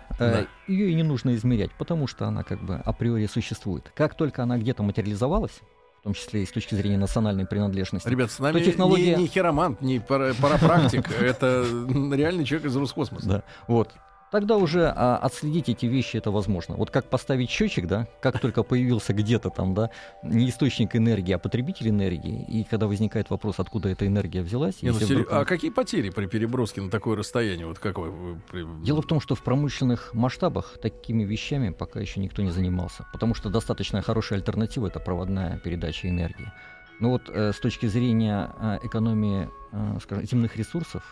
ее 0.66 0.90
и 0.90 0.94
не 0.94 1.02
нужно 1.02 1.34
измерять, 1.34 1.72
потому 1.78 2.06
что 2.06 2.26
она 2.26 2.42
как 2.42 2.62
бы 2.62 2.76
априори 2.76 3.26
существует. 3.26 3.90
Как 3.94 4.14
только 4.14 4.42
она 4.42 4.56
где-то 4.58 4.82
материализовалась, 4.82 5.60
в 6.00 6.02
том 6.02 6.14
числе 6.14 6.42
и 6.42 6.46
с 6.46 6.50
точки 6.50 6.74
зрения 6.74 6.96
национальной 6.96 7.44
принадлежности, 7.46 8.08
Ребят, 8.08 8.30
с 8.30 8.38
нами 8.38 8.58
То 8.58 8.64
технология- 8.64 9.16
не, 9.16 9.22
не 9.24 9.28
хиромант, 9.28 9.82
не 9.82 9.98
пара- 9.98 10.34
парапрактик, 10.40 11.10
это 11.20 11.64
реальный 12.12 12.44
человек 12.44 12.68
из 12.68 12.76
Роскосмоса. 12.76 13.28
Да, 13.28 13.42
вот. 13.68 13.90
Тогда 14.30 14.58
уже 14.58 14.86
а, 14.86 15.16
отследить 15.16 15.68
эти 15.68 15.86
вещи 15.86 16.16
это 16.16 16.30
возможно. 16.30 16.76
Вот 16.76 16.90
как 16.90 17.06
поставить 17.06 17.50
счетчик, 17.50 17.86
да, 17.86 18.06
как 18.20 18.40
только 18.40 18.62
появился 18.62 19.12
где-то 19.12 19.50
там, 19.50 19.74
да, 19.74 19.90
не 20.22 20.48
источник 20.48 20.94
энергии, 20.94 21.32
а 21.32 21.38
потребитель 21.38 21.88
энергии, 21.88 22.44
и 22.44 22.62
когда 22.62 22.86
возникает 22.86 23.30
вопрос, 23.30 23.56
откуда 23.58 23.88
эта 23.88 24.06
энергия 24.06 24.42
взялась, 24.42 24.82
Не, 24.82 24.90
ну, 24.90 24.98
если 25.00 25.14
вдруг- 25.14 25.32
А 25.32 25.44
какие 25.44 25.70
потери 25.70 26.10
при 26.10 26.26
переброске 26.26 26.80
на 26.80 26.90
такое 26.90 27.16
расстояние? 27.16 27.66
Вот 27.66 27.80
какой? 27.80 28.10
вы 28.10 28.84
Дело 28.84 29.02
в 29.02 29.06
том, 29.06 29.20
что 29.20 29.34
в 29.34 29.42
промышленных 29.42 30.14
масштабах 30.14 30.78
такими 30.80 31.24
вещами 31.24 31.70
пока 31.70 31.98
еще 32.00 32.20
никто 32.20 32.42
не 32.42 32.50
занимался, 32.50 33.06
потому 33.12 33.34
что 33.34 33.50
достаточно 33.50 34.00
хорошая 34.00 34.38
альтернатива 34.38 34.86
это 34.86 35.00
проводная 35.00 35.58
передача 35.58 36.08
энергии. 36.08 36.52
Но 37.00 37.10
вот 37.10 37.22
э, 37.28 37.52
с 37.52 37.58
точки 37.58 37.86
зрения 37.86 38.50
э, 38.60 38.78
экономии, 38.84 39.48
э, 39.72 39.98
скажем, 40.02 40.26
земных 40.26 40.56
ресурсов 40.56 41.02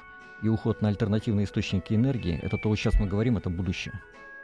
и 0.42 0.48
уход 0.48 0.82
на 0.82 0.88
альтернативные 0.88 1.44
источники 1.44 1.94
энергии, 1.94 2.38
это 2.40 2.58
то, 2.58 2.68
вот 2.68 2.76
сейчас 2.76 2.98
мы 2.98 3.06
говорим, 3.06 3.36
это 3.36 3.50
будущее. 3.50 4.00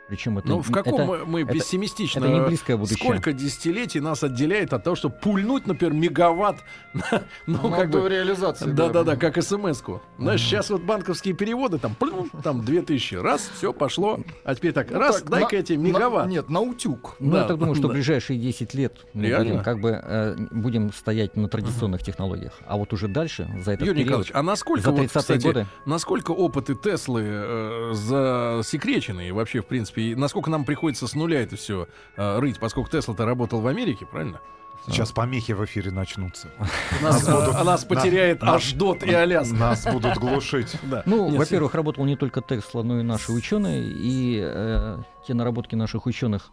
Причем 0.09 0.37
это, 0.39 0.49
Ну, 0.49 0.61
в 0.61 0.71
каком 0.71 0.95
это, 0.95 1.05
мы, 1.07 1.25
мы 1.25 1.43
это- 1.43 1.53
пессимистично... 1.55 2.21
это 2.21 2.29
не 2.29 2.41
близкое 2.47 2.77
будущее. 2.77 2.99
Сколько 2.99 3.33
десятилетий 3.33 4.01
нас 4.01 4.23
отделяет 4.23 4.73
от 4.75 4.85
того, 4.85 4.97
чтобы 4.97 5.15
пульнуть, 5.17 5.67
например, 5.67 5.95
мегаватт, 5.95 6.59
ну, 6.93 7.03
Ну, 7.47 7.71
как 7.71 7.89
бы... 7.91 8.07
реализации. 8.09 8.71
Да-да-да, 8.71 9.17
как 9.17 9.43
смс-ку. 9.43 10.03
Знаешь, 10.19 10.43
сейчас 10.43 10.69
вот 10.71 10.83
банковские 10.83 11.35
переводы, 11.35 11.79
там, 11.79 11.95
плюм, 11.95 12.31
там, 12.43 12.63
2000, 12.65 13.15
раз, 13.17 13.51
все, 13.55 13.73
пошло. 13.73 14.21
А 14.45 14.55
теперь 14.55 14.73
так, 14.73 14.91
Ну, 14.91 14.99
раз, 14.99 15.23
так, 15.23 15.31
дай-ка 15.31 15.57
на- 15.57 15.61
эти 15.61 15.73
на- 15.73 15.79
мегаватт. 15.79 16.29
Нет, 16.29 16.51
на 16.51 16.61
утюг. 16.61 17.17
Ну, 17.19 17.33
Да, 17.33 17.43
я 17.43 17.45
так 17.49 17.59
думаю, 17.59 17.75
что 17.75 17.83
да. 17.89 17.89
в 17.89 17.93
ближайшие 17.93 18.39
10 18.39 18.75
лет 18.75 19.07
мы 19.15 19.23
Реально? 19.27 19.49
будем, 19.53 19.63
как 19.65 19.81
бы, 19.81 20.01
э, 20.03 20.37
будем 20.51 20.93
стоять 20.93 21.35
на 21.37 21.49
традиционных 21.49 22.03
технологиях. 22.03 22.53
А 22.67 22.77
вот 22.77 22.93
уже 22.93 23.09
дальше, 23.09 23.49
за 23.65 23.73
этот 23.73 23.87
Юрий 23.87 24.01
период, 24.05 24.07
Николаевич, 24.07 24.31
а 24.35 24.43
насколько, 24.43 24.83
за 24.83 24.91
вот, 24.91 25.01
30-е 25.01 25.21
кстати, 25.21 25.43
годы, 25.47 25.67
насколько 25.87 26.33
опыты 26.33 26.75
Теслы 26.75 27.23
э, 27.25 27.91
засекречены 27.95 29.29
и 29.29 29.33
вообще, 29.33 29.61
в 29.63 29.67
принципе, 29.67 29.94
и 29.97 30.15
насколько 30.15 30.51
нам 30.51 30.65
приходится 30.65 31.07
с 31.07 31.15
нуля 31.15 31.41
это 31.43 31.57
все 31.57 31.89
рыть, 32.17 32.59
поскольку 32.59 32.91
Тесла-то 32.91 33.25
работал 33.25 33.61
в 33.61 33.67
Америке, 33.67 34.07
правильно? 34.07 34.41
Сейчас 34.87 35.13
помехи 35.13 35.53
в 35.53 35.65
эфире 35.65 35.91
начнутся. 35.91 36.49
Нас, 37.03 37.27
Нас 37.27 37.43
будут- 37.43 37.55
а 37.61 37.65
нас 37.65 37.85
потеряет 37.85 38.43
на- 38.43 38.57
Аждот 38.57 39.03
и 39.03 39.13
Аляска. 39.15 39.55
Нас 39.59 39.87
будут 39.87 40.19
глушить. 40.19 40.77
Да. 40.83 41.03
Ну, 41.07 41.31
Нет, 41.31 41.39
во-первых, 41.39 41.75
работал 41.75 42.05
не 42.05 42.17
только 42.17 42.43
Тесла, 42.43 42.83
но 42.83 43.01
и 43.01 43.03
наши 43.03 43.33
ученые. 43.33 43.83
И 43.83 44.41
э, 44.45 44.99
те 45.27 45.33
наработки 45.33 45.75
наших 45.75 46.05
ученых 46.05 46.51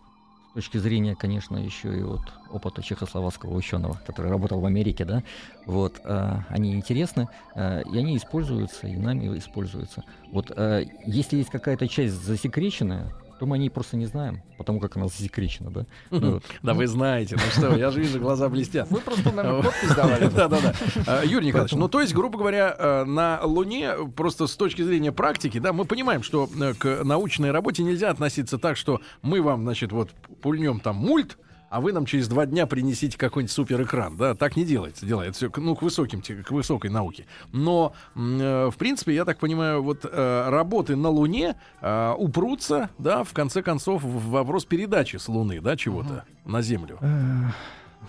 с 0.51 0.53
точки 0.53 0.77
зрения, 0.77 1.15
конечно, 1.15 1.57
еще 1.57 1.97
и 1.97 2.03
вот 2.03 2.21
опыта 2.49 2.81
чехословацкого 2.81 3.53
ученого, 3.53 3.99
который 4.05 4.29
работал 4.31 4.59
в 4.59 4.65
Америке, 4.65 5.03
да, 5.05 5.23
вот, 5.65 5.99
э, 6.03 6.33
они 6.49 6.73
интересны, 6.73 7.27
э, 7.55 7.81
и 7.83 7.97
они 7.97 8.17
используются, 8.17 8.87
и 8.87 8.95
нами 8.97 9.37
используются. 9.37 10.03
Вот, 10.31 10.51
э, 10.55 10.85
если 11.05 11.37
есть 11.37 11.49
какая-то 11.49 11.87
часть 11.87 12.15
засекреченная, 12.15 13.13
то 13.41 13.47
мы 13.47 13.55
о 13.55 13.57
ней 13.57 13.71
просто 13.71 13.97
не 13.97 14.05
знаем, 14.05 14.43
потому 14.59 14.79
как 14.79 14.97
она 14.97 15.07
засекречена, 15.07 15.71
да. 15.71 15.87
Ну, 16.11 16.33
вот. 16.33 16.43
Да 16.61 16.75
вы 16.75 16.85
знаете, 16.85 17.37
ну 17.37 17.41
что, 17.51 17.75
я 17.75 17.89
же 17.89 17.99
вижу, 17.99 18.19
глаза 18.19 18.47
блестят. 18.49 18.87
Вы 18.91 18.99
просто, 18.99 19.31
наверное, 19.31 19.63
подпись 19.63 19.95
давали. 19.95 20.29
Да-да-да. 20.35 20.75
А, 21.07 21.25
Юрий 21.25 21.47
Николаевич, 21.47 21.73
ну 21.73 21.89
то 21.89 22.01
есть, 22.01 22.13
грубо 22.13 22.37
говоря, 22.37 22.75
э, 22.77 23.03
на 23.03 23.39
Луне 23.43 23.95
просто 24.15 24.45
с 24.45 24.55
точки 24.55 24.83
зрения 24.83 25.11
практики, 25.11 25.57
да, 25.57 25.73
мы 25.73 25.85
понимаем, 25.85 26.21
что 26.21 26.47
э, 26.55 26.75
к 26.75 27.03
научной 27.03 27.49
работе 27.49 27.81
нельзя 27.81 28.11
относиться 28.11 28.59
так, 28.59 28.77
что 28.77 29.01
мы 29.23 29.41
вам, 29.41 29.63
значит, 29.63 29.91
вот 29.91 30.11
пульнем 30.43 30.79
там 30.79 30.97
мульт, 30.97 31.39
а 31.71 31.79
вы 31.79 31.93
нам 31.93 32.05
через 32.05 32.27
два 32.27 32.45
дня 32.45 32.67
принесите 32.67 33.17
какой-нибудь 33.17 33.51
суперэкран, 33.51 34.17
да, 34.17 34.35
так 34.35 34.57
не 34.57 34.65
делается, 34.65 35.05
делается 35.05 35.49
все, 35.49 35.61
ну, 35.61 35.73
к 35.73 35.81
высоким, 35.81 36.21
к 36.21 36.51
высокой 36.51 36.89
науке. 36.91 37.25
Но, 37.53 37.93
э, 38.13 38.69
в 38.69 38.75
принципе, 38.77 39.15
я 39.15 39.23
так 39.23 39.39
понимаю, 39.39 39.81
вот 39.81 40.03
э, 40.03 40.49
работы 40.49 40.97
на 40.97 41.07
Луне 41.09 41.55
э, 41.81 42.13
упрутся, 42.17 42.89
да, 42.97 43.23
в 43.23 43.31
конце 43.31 43.63
концов, 43.63 44.03
в 44.03 44.29
вопрос 44.31 44.65
передачи 44.65 45.15
с 45.15 45.29
Луны, 45.29 45.61
да, 45.61 45.77
чего-то 45.77 46.25
на 46.45 46.61
Землю. 46.61 46.97
Э, 47.01 47.45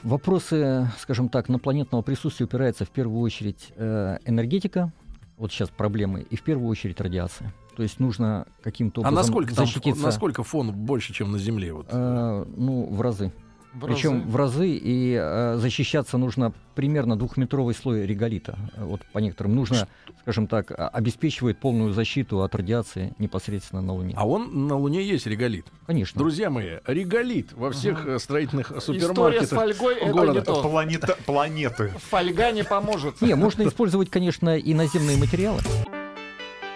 Вопросы, 0.03 0.91
скажем 0.99 1.29
так, 1.29 1.49
инопланетного 1.49 2.03
присутствия 2.03 2.47
упираются 2.47 2.85
в 2.85 2.91
первую 2.91 3.21
очередь 3.21 3.73
э, 3.77 4.19
энергетика, 4.25 4.91
вот 5.39 5.53
сейчас 5.53 5.69
проблемы, 5.69 6.27
и 6.29 6.35
в 6.35 6.43
первую 6.43 6.69
очередь 6.69 7.01
радиация. 7.01 7.55
То 7.77 7.83
есть 7.83 8.01
нужно 8.01 8.47
каким-то 8.63 9.03
А 9.03 9.09
образом 9.09 9.15
насколько 9.15 9.55
там, 9.55 9.67
защититься. 9.67 10.03
насколько 10.03 10.43
фон 10.43 10.73
больше, 10.73 11.13
чем 11.13 11.31
на 11.31 11.39
Земле? 11.39 11.73
Вот? 11.73 11.87
э, 11.91 12.45
ну, 12.57 12.87
в 12.91 13.01
разы. 13.01 13.33
В 13.75 13.87
Причем 13.87 14.19
разы. 14.19 14.29
в 14.31 14.37
разы, 14.37 14.69
и 14.71 15.17
э, 15.19 15.57
защищаться 15.57 16.19
нужно 16.19 16.53
примерно 16.75 17.17
двухметровый 17.17 17.75
слой 17.75 18.05
реголита. 18.07 18.59
Вот 18.77 19.01
по 19.13 19.19
некоторым 19.19 19.55
нужно, 19.55 19.89
скажем 20.21 20.47
так, 20.47 20.71
а- 20.73 20.89
обеспечивает 20.89 21.59
полную 21.59 21.95
защиту 21.95 22.43
от 22.43 22.55
радиации 22.55 23.15
непосредственно 23.19 23.81
на 23.81 23.95
Луне. 23.95 24.13
А 24.15 24.29
он 24.29 24.67
на 24.69 24.77
Луне 24.77 25.03
есть 25.03 25.27
реголит. 25.27 25.65
Конечно. 25.87 26.19
Друзья 26.19 26.51
мои, 26.51 26.81
реголит 26.87 27.55
во 27.55 27.71
всех 27.71 28.07
э, 28.07 28.19
строительных 28.19 28.73
История 28.73 29.01
с 29.01 29.05
супермаркетах. 29.07 29.59
фольгой 29.59 29.95
это 29.97 30.13
города. 30.13 30.39
не 30.41 30.45
то. 30.45 30.63
Планета, 30.63 31.19
планеты. 31.25 31.89
Фольга 32.11 32.51
не 32.53 32.65
поможет. 32.65 33.23
Не, 33.23 33.35
можно 33.35 33.67
использовать, 33.67 34.11
конечно, 34.11 34.59
и 34.59 34.75
наземные 34.75 35.17
материалы. 35.17 35.61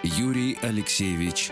Юрий 0.03 0.57
Алексеевич 0.63 1.51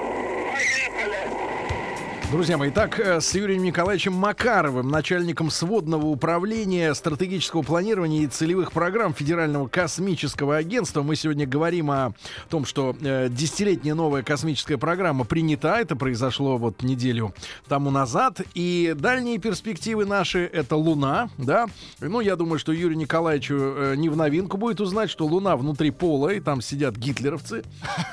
Друзья 2.31 2.57
мои, 2.57 2.71
так 2.71 2.97
э, 2.97 3.19
с 3.19 3.35
Юрием 3.35 3.61
Николаевичем 3.61 4.13
Макаровым, 4.13 4.87
начальником 4.87 5.49
сводного 5.51 6.05
управления 6.05 6.93
стратегического 6.93 7.61
планирования 7.61 8.21
и 8.21 8.27
целевых 8.27 8.71
программ 8.71 9.13
Федерального 9.13 9.67
космического 9.67 10.55
агентства, 10.55 11.01
мы 11.03 11.17
сегодня 11.17 11.45
говорим 11.45 11.91
о 11.91 12.13
том, 12.49 12.63
что 12.63 12.95
э, 13.01 13.27
десятилетняя 13.29 13.95
новая 13.95 14.23
космическая 14.23 14.77
программа 14.77 15.25
принята. 15.25 15.75
Это 15.75 15.97
произошло 15.97 16.57
вот 16.57 16.83
неделю 16.83 17.33
тому 17.67 17.91
назад. 17.91 18.39
И 18.53 18.95
дальние 18.97 19.37
перспективы 19.37 20.05
наши— 20.05 20.39
это 20.53 20.77
Луна, 20.77 21.29
да. 21.37 21.65
Ну, 21.99 22.21
я 22.21 22.37
думаю, 22.37 22.59
что 22.59 22.71
Юрию 22.71 22.97
Николаевичу 22.97 23.55
э, 23.57 23.95
не 23.97 24.07
в 24.07 24.15
новинку 24.15 24.55
будет 24.55 24.79
узнать, 24.79 25.09
что 25.09 25.25
Луна 25.25 25.57
внутри 25.57 25.91
пола, 25.91 26.29
и 26.29 26.39
там 26.39 26.61
сидят 26.61 26.95
гитлеровцы. 26.95 27.63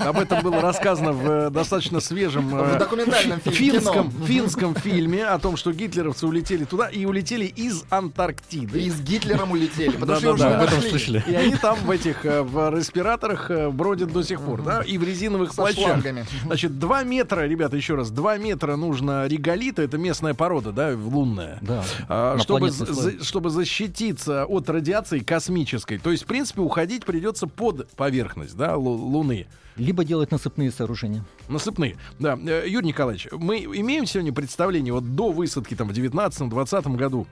Об 0.00 0.18
этом 0.18 0.42
было 0.42 0.60
рассказано 0.60 1.12
в 1.12 1.50
достаточно 1.50 2.00
свежем 2.00 2.48
В 2.48 2.78
документальном 2.78 3.38
фильме. 3.40 3.78
финском, 3.78 4.07
финском 4.10 4.74
фильме 4.74 5.24
о 5.26 5.38
том, 5.38 5.56
что 5.56 5.72
гитлеровцы 5.72 6.26
улетели 6.26 6.64
туда 6.64 6.88
и 6.88 7.04
улетели 7.04 7.44
из 7.46 7.84
Антарктиды. 7.90 8.80
И 8.82 8.90
с 8.90 9.00
Гитлером 9.00 9.52
улетели. 9.52 9.96
Потому 9.96 10.18
что 10.18 10.32
уже 10.34 10.44
об 10.44 10.62
этом 10.62 10.76
нашли. 10.76 10.90
слышали. 10.90 11.24
И 11.26 11.34
они 11.34 11.56
там 11.56 11.78
в 11.84 11.90
этих 11.90 12.24
э, 12.24 12.42
в 12.42 12.74
респираторах 12.76 13.50
э, 13.50 13.70
бродят 13.70 14.12
до 14.12 14.22
сих 14.22 14.40
пор, 14.40 14.62
да, 14.62 14.82
и 14.82 14.98
в 14.98 15.02
резиновых 15.04 15.54
плащах. 15.54 16.02
Значит, 16.44 16.78
2 16.78 17.02
метра, 17.04 17.46
ребята, 17.46 17.76
еще 17.76 17.94
раз, 17.94 18.10
2 18.10 18.38
метра 18.38 18.76
нужно 18.76 19.26
реголита, 19.26 19.82
это 19.82 19.98
местная 19.98 20.34
порода, 20.34 20.72
да, 20.72 20.94
лунная. 20.96 21.58
Да. 21.60 21.84
А, 22.08 22.38
чтобы, 22.38 22.70
за- 22.70 23.22
чтобы 23.24 23.50
защититься 23.50 24.44
от 24.46 24.68
радиации 24.70 25.20
космической. 25.20 25.98
То 25.98 26.10
есть, 26.10 26.24
в 26.24 26.26
принципе, 26.26 26.60
уходить 26.60 27.04
придется 27.04 27.46
под 27.46 27.88
поверхность 27.92 28.56
да, 28.56 28.74
Лу- 28.74 28.96
Луны. 28.96 29.46
Либо 29.78 30.04
делать 30.04 30.30
насыпные 30.30 30.70
сооружения. 30.70 31.24
Насыпные. 31.48 31.96
Да, 32.18 32.36
Э, 32.36 32.64
Юрий 32.66 32.88
Николаевич, 32.88 33.28
мы 33.32 33.58
имеем 33.58 34.06
сегодня 34.06 34.32
представление 34.32 34.92
вот 34.92 35.14
до 35.14 35.30
высадки 35.30 35.74
там 35.74 35.88
в 35.88 35.92
19-20 35.92 36.96
году 36.96 37.26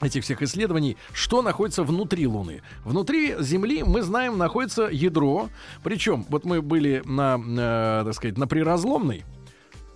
этих 0.00 0.24
всех 0.24 0.40
исследований, 0.42 0.96
что 1.12 1.42
находится 1.42 1.82
внутри 1.82 2.26
Луны. 2.26 2.62
Внутри 2.84 3.36
Земли, 3.40 3.82
мы 3.82 4.02
знаем, 4.02 4.38
находится 4.38 4.88
ядро. 4.90 5.48
Причем, 5.82 6.24
вот 6.28 6.44
мы 6.44 6.62
были 6.62 7.02
на, 7.04 7.38
э, 7.38 8.04
так 8.06 8.14
сказать, 8.14 8.38
на 8.38 8.46
приразломной, 8.46 9.24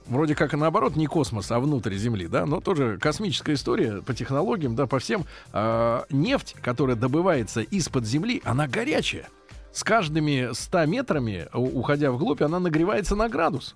Вроде 0.07 0.35
как 0.35 0.53
и 0.53 0.57
наоборот, 0.59 0.97
не 0.97 1.07
космос, 1.07 1.51
а 1.51 1.59
внутрь 1.59 1.95
Земли, 1.95 2.27
да, 2.27 2.45
но 2.45 2.61
тоже 2.61 2.99
космическая 3.01 3.55
история 3.55 4.03
по 4.03 4.13
технологиям, 4.13 4.77
да, 4.77 4.87
по 4.87 4.99
всем. 4.99 5.25
А, 5.51 6.05
нефть, 6.11 6.57
которая 6.61 6.95
добывается 6.95 7.63
из-под 7.63 8.05
Земли, 8.05 8.43
она 8.45 8.67
горячая. 8.67 9.29
С 9.75 9.83
каждыми 9.83 10.53
100 10.53 10.87
метрами, 10.87 11.49
уходя 11.53 12.13
вглубь, 12.13 12.43
она 12.43 12.61
нагревается 12.61 13.17
на 13.17 13.29
градус. 13.29 13.75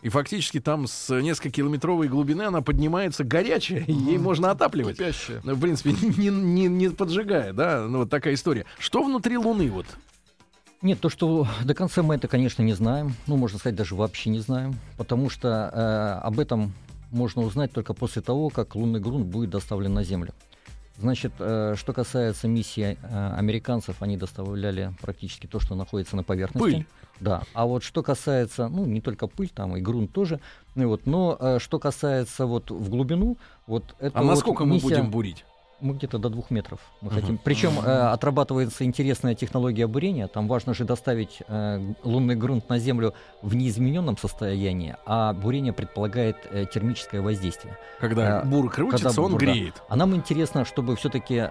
И 0.00 0.08
фактически 0.08 0.58
там 0.58 0.86
с 0.86 1.14
несколькокилометровой 1.14 2.08
глубины 2.08 2.42
она 2.42 2.62
поднимается 2.62 3.22
горячая, 3.22 3.80
и 3.80 3.92
ей 3.92 4.16
можно 4.16 4.50
отапливать. 4.50 4.96
Кипящая. 4.96 5.42
Ну, 5.44 5.54
В 5.54 5.60
принципе, 5.60 5.90
не, 6.16 6.28
не, 6.30 6.68
не 6.68 6.88
поджигая, 6.88 7.52
да, 7.52 7.86
ну 7.86 7.98
вот 7.98 8.10
такая 8.10 8.32
история. 8.32 8.64
Что 8.78 9.02
внутри 9.02 9.36
Луны 9.36 9.70
вот? 9.70 9.86
Нет, 10.80 10.98
то, 10.98 11.10
что 11.10 11.46
до 11.62 11.74
конца 11.74 12.02
мы 12.02 12.14
это, 12.14 12.26
конечно, 12.26 12.62
не 12.62 12.72
знаем. 12.72 13.14
Ну, 13.26 13.36
можно 13.36 13.58
сказать, 13.58 13.76
даже 13.76 13.94
вообще 13.94 14.30
не 14.30 14.38
знаем. 14.38 14.76
Потому 14.96 15.28
что 15.28 15.70
э, 15.72 16.26
об 16.26 16.40
этом 16.40 16.72
можно 17.10 17.42
узнать 17.42 17.72
только 17.72 17.92
после 17.92 18.22
того, 18.22 18.48
как 18.48 18.74
лунный 18.74 19.00
грунт 19.00 19.26
будет 19.26 19.50
доставлен 19.50 19.92
на 19.92 20.04
Землю. 20.04 20.32
Значит, 20.98 21.32
э, 21.38 21.74
что 21.76 21.92
касается 21.92 22.48
миссии 22.48 22.96
э, 23.02 23.34
американцев, 23.36 23.96
они 24.00 24.16
доставляли 24.16 24.92
практически 25.02 25.46
то, 25.46 25.60
что 25.60 25.74
находится 25.74 26.16
на 26.16 26.22
поверхности. 26.22 26.76
Пыль. 26.78 26.86
Да. 27.20 27.42
А 27.54 27.66
вот 27.66 27.82
что 27.82 28.02
касается, 28.02 28.68
ну, 28.68 28.86
не 28.86 29.00
только 29.00 29.26
пыль, 29.26 29.50
там 29.54 29.76
и 29.76 29.80
грунт 29.80 30.12
тоже. 30.12 30.40
Ну, 30.74 30.88
вот, 30.88 31.06
но 31.06 31.36
э, 31.38 31.58
что 31.60 31.78
касается 31.78 32.46
вот 32.46 32.70
в 32.70 32.88
глубину, 32.88 33.36
вот 33.66 33.94
это 33.98 34.18
А 34.18 34.22
вот 34.22 34.28
насколько 34.28 34.64
мы 34.64 34.74
миссия- 34.76 34.82
будем 34.88 35.10
бурить? 35.10 35.44
Мы 35.80 35.92
где-то 35.94 36.16
до 36.18 36.30
двух 36.30 36.50
метров 36.50 36.80
мы 37.02 37.10
Мгм. 37.10 37.20
хотим. 37.20 37.38
Причем 37.38 37.72
э, 37.78 37.82
отрабатывается 38.08 38.84
интересная 38.84 39.34
технология 39.34 39.86
бурения. 39.86 40.26
Там 40.26 40.48
важно 40.48 40.72
же 40.72 40.84
доставить 40.84 41.42
э, 41.48 41.92
лунный 42.02 42.34
грунт 42.34 42.68
на 42.70 42.78
Землю 42.78 43.12
в 43.42 43.54
неизмененном 43.54 44.16
состоянии, 44.16 44.96
а 45.04 45.34
бурение 45.34 45.74
предполагает 45.74 46.36
э, 46.50 46.64
термическое 46.72 47.20
воздействие. 47.20 47.76
Когда 48.00 48.40
А, 48.40 48.44
бур 48.46 48.70
крутится, 48.70 49.08
когда 49.08 49.22
он 49.22 49.32
бур, 49.32 49.40
да. 49.40 49.46
греет. 49.52 49.82
А 49.90 49.96
нам 49.96 50.16
интересно, 50.16 50.64
чтобы 50.64 50.96
все-таки 50.96 51.48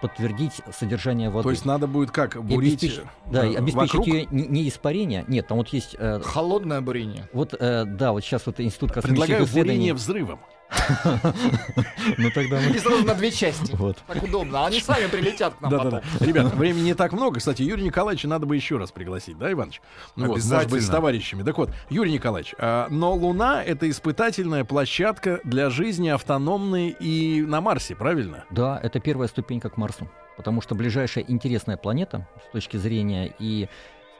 подтвердить 0.00 0.60
содержание 0.72 1.30
воды. 1.30 1.42
То 1.44 1.50
есть 1.50 1.64
надо 1.64 1.86
будет 1.86 2.10
как 2.12 2.36
И 2.36 2.38
бурить 2.38 2.74
обеспечить- 2.82 3.04
да, 3.30 3.44
и 3.44 3.54
э, 3.54 3.58
обеспечить 3.58 3.94
вокруг? 3.94 4.06
ее 4.06 4.26
не, 4.30 4.46
не 4.46 4.68
испарение. 4.68 5.24
Нет, 5.26 5.48
там 5.48 5.58
вот 5.58 5.68
есть. 5.68 5.96
э, 5.98 6.20
Холодное 6.24 6.80
бурение. 6.80 7.28
вот, 7.32 7.54
э, 7.58 7.84
да, 7.86 8.12
вот 8.12 8.22
сейчас 8.24 8.46
вот 8.46 8.60
институт 8.60 8.92
космических 8.92 9.26
Предлагаю 9.26 9.52
бурение 9.52 9.94
взрывом. 9.94 10.38
Ну 12.18 12.30
тогда 12.30 12.60
мы- 12.60 12.74
И 12.74 12.78
сразу 12.78 13.04
на 13.04 13.14
две 13.14 13.30
части. 13.30 13.72
Вот. 13.76 13.98
Так 14.06 14.22
удобно. 14.22 14.64
А 14.64 14.66
Они 14.66 14.80
сами 14.80 15.06
прилетят 15.06 15.54
к 15.54 15.60
нам 15.60 15.70
Да-да-да. 15.70 16.02
потом. 16.02 16.26
Ребят, 16.26 16.54
времени 16.54 16.82
не 16.86 16.94
так 16.94 17.12
много. 17.12 17.38
Кстати, 17.38 17.62
Юрия 17.62 17.84
Николаевича 17.84 18.28
надо 18.28 18.46
бы 18.46 18.56
еще 18.56 18.76
раз 18.76 18.92
пригласить, 18.92 19.38
да, 19.38 19.50
Иваныч? 19.52 19.80
Ну, 20.16 20.26
вот, 20.28 20.44
может 20.44 20.70
быть, 20.70 20.82
с 20.82 20.88
товарищами. 20.88 21.42
Так 21.42 21.58
вот, 21.58 21.70
Юрий 21.90 22.12
Николаевич, 22.12 22.54
а, 22.58 22.88
но 22.90 23.12
Луна— 23.14 23.62
это 23.64 23.88
испытательная 23.88 24.64
площадка 24.64 25.40
для 25.44 25.70
жизни 25.70 26.08
автономной 26.08 26.90
и 26.90 27.42
на 27.42 27.60
Марсе, 27.60 27.94
правильно? 27.96 28.44
Да, 28.50 28.78
это 28.82 29.00
первая 29.00 29.28
ступенька 29.28 29.70
к 29.70 29.76
Марсу. 29.76 30.08
Потому 30.36 30.60
что 30.60 30.74
ближайшая 30.74 31.24
интересная 31.28 31.76
планета 31.76 32.26
с 32.48 32.52
точки 32.52 32.76
зрения 32.76 33.32
и, 33.38 33.68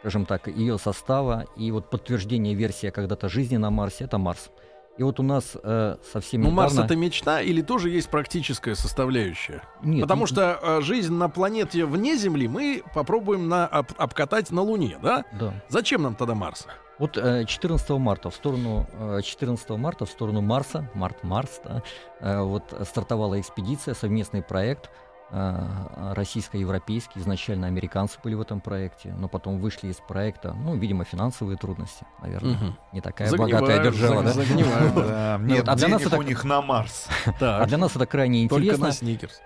скажем 0.01 0.27
так, 0.27 0.47
ее 0.49 0.79
состава, 0.79 1.47
и 1.57 1.71
вот 1.73 1.91
подтверждение 1.91 2.55
версии 2.55 2.91
когда-то 2.91 3.29
жизни 3.29 3.57
на 3.57 3.71
Марсе 3.71 4.05
это 4.05 4.17
Марс. 4.19 4.51
И 4.97 5.03
вот 5.03 5.19
у 5.19 5.23
нас 5.25 5.57
э, 5.61 5.97
совсем 6.13 6.43
Ну, 6.43 6.51
Марс— 6.51 6.73
недавно- 6.75 6.87
это 6.87 6.97
мечта 6.97 7.41
или 7.41 7.63
тоже 7.63 7.91
есть 7.91 8.09
практическая 8.09 8.75
составляющая? 8.77 9.63
Нет, 9.83 10.03
Потому 10.03 10.23
н- 10.23 10.27
что 10.29 10.59
э, 10.63 10.81
жизнь 10.83 11.13
на 11.13 11.29
планете 11.29 11.85
вне 11.85 12.17
Земли 12.17 12.47
мы 12.47 12.83
попробуем 12.95 13.49
на, 13.49 13.67
об- 13.67 13.91
обкатать 13.99 14.53
на 14.53 14.63
Луне, 14.63 14.99
да? 15.03 15.25
Да. 15.33 15.53
Зачем 15.69 16.03
нам 16.03 16.15
тогда 16.15 16.35
Марс? 16.37 16.67
Вот 17.01 17.17
э, 17.19 17.45
14 17.45 17.91
марта 17.99 18.31
в 18.31 18.37
сторону 18.37 18.87
э, 18.93 19.21
14 19.25 19.71
марта 19.71 20.07
в 20.07 20.11
сторону 20.11 20.41
Марса, 20.43 20.89
Март 20.95 21.25
Марс, 21.25 21.61
да, 21.65 21.83
э, 22.21 22.41
вот 22.43 22.73
стартовала 22.89 23.41
экспедиция, 23.41 23.95
совместный 23.95 24.43
проект 24.43 24.91
э, 25.35 26.13
российско-европейский. 26.15 27.19
Изначально 27.21 27.67
американцы 27.67 28.19
были 28.23 28.35
в 28.35 28.41
этом 28.41 28.61
проекте, 28.61 29.13
но 29.19 29.29
потом 29.29 29.59
вышли 29.59 29.89
из 29.89 29.97
проекта, 29.97 30.55
ну, 30.55 30.75
видимо, 30.77 31.05
финансовые 31.05 31.57
трудности, 31.59 32.07
наверное. 32.23 32.55
Мгм. 32.55 32.77
Не 32.93 33.01
такая 33.01 33.29
Загнивают, 33.29 33.61
богатая 33.61 33.83
держава, 33.91 34.23
да? 34.23 34.33
загнивают, 34.33 34.95
да. 34.95 35.05
Да, 35.35 35.39
нет 35.43 35.69
а 35.69 35.75
для 35.77 35.89
нас 35.89 36.01
денег 36.01 36.13
это- 36.13 36.19
у 36.21 36.23
них 36.23 36.45
на 36.45 36.63
Марс. 36.63 37.09
А 37.41 37.67
для 37.67 37.79
нас 37.79 37.97
это 37.97 38.07
крайне 38.07 38.45
интересно. 38.45 38.91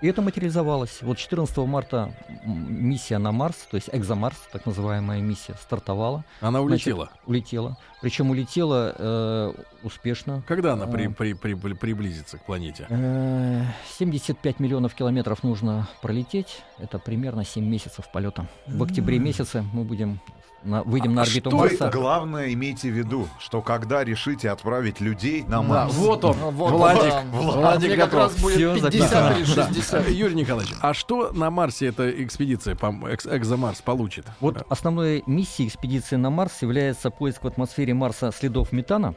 И 0.03 0.07
это 0.09 0.23
материализовалось. 0.23 0.99
Вот 1.03 1.17
14 1.19 1.57
марта 1.59 2.13
миссия 2.45 3.19
на 3.19 3.33
Марс, 3.33 3.57
то 3.71 3.77
есть 3.77 3.89
экзомарс, 3.93 4.37
так 4.53 4.67
называемая 4.67 5.21
миссия, 5.21 5.55
стартовала, 5.61 6.25
Она 6.41 6.61
улетела. 6.61 7.11
улетела. 7.27 7.77
Причем 8.01 8.31
улетела 8.31 8.95
э, 8.97 9.53
успешно. 9.83 10.43
Когда 10.47 10.75
она 10.75 10.87
при- 10.87 11.07
А. 11.07 11.11
при- 11.11 11.33
при- 11.33 11.55
при- 11.55 11.73
приблизится 11.75 12.39
к 12.39 12.45
планете? 12.47 12.87
Э, 12.91 13.65
75 13.99 14.61
миллионов 14.61 14.95
километров 14.95 15.43
нужно 15.43 15.89
пролететь. 16.01 16.63
Это 16.79 16.99
примерно 16.99 17.45
7 17.45 17.65
месяцев 17.65 18.11
полета. 18.13 18.49
В 18.67 18.83
октябре 18.83 19.19
месяце 19.19 19.65
мы 19.73 19.83
будем 19.85 20.21
на- 20.65 20.83
выйдем 20.83 21.15
на 21.15 21.23
А 21.23 21.25
орбиту 21.25 21.51
что 21.51 21.59
Марса. 21.59 21.91
Главное, 21.93 22.53
имейте 22.53 22.91
в 22.91 22.93
виду, 22.95 23.29
что 23.39 23.63
когда 23.63 24.05
решите 24.05 24.51
отправить 24.51 25.01
людей 25.01 25.43
на 25.43 25.49
Да, 25.59 25.63
Марс, 25.63 25.95
вот 25.95 26.25
он, 26.25 26.37
Ну, 26.39 26.51
вот, 26.51 26.71
Владик. 26.73 27.03
да. 27.13 27.23
Владик 27.33 27.89
Мне 27.89 27.97
как 27.97 28.11
готов. 28.11 28.21
раз 28.35 28.43
будет 28.43 28.55
Всё 28.57 28.75
50 28.75 29.37
или 29.39 29.55
Да. 29.55 29.67
60. 29.69 30.09
Юрий 30.11 30.35
Николаевич, 30.35 30.75
а 30.81 30.95
что 30.95 31.31
на 31.33 31.51
Марсе 31.51 31.87
эта 31.87 32.11
экспедиция, 32.25 32.75
по 32.75 32.95
экс- 33.09 33.27
экзомарс, 33.27 33.81
получит? 33.83 34.27
Вот 34.41 34.65
основной 34.69 35.23
миссией 35.27 35.69
экспедиции 35.69 36.17
на 36.17 36.31
Марс 36.31 36.63
является 36.63 37.11
поиск 37.11 37.45
в 37.45 37.47
атмосфере 37.47 37.95
Марса 37.95 38.33
следов 38.37 38.73
метана 38.73 39.15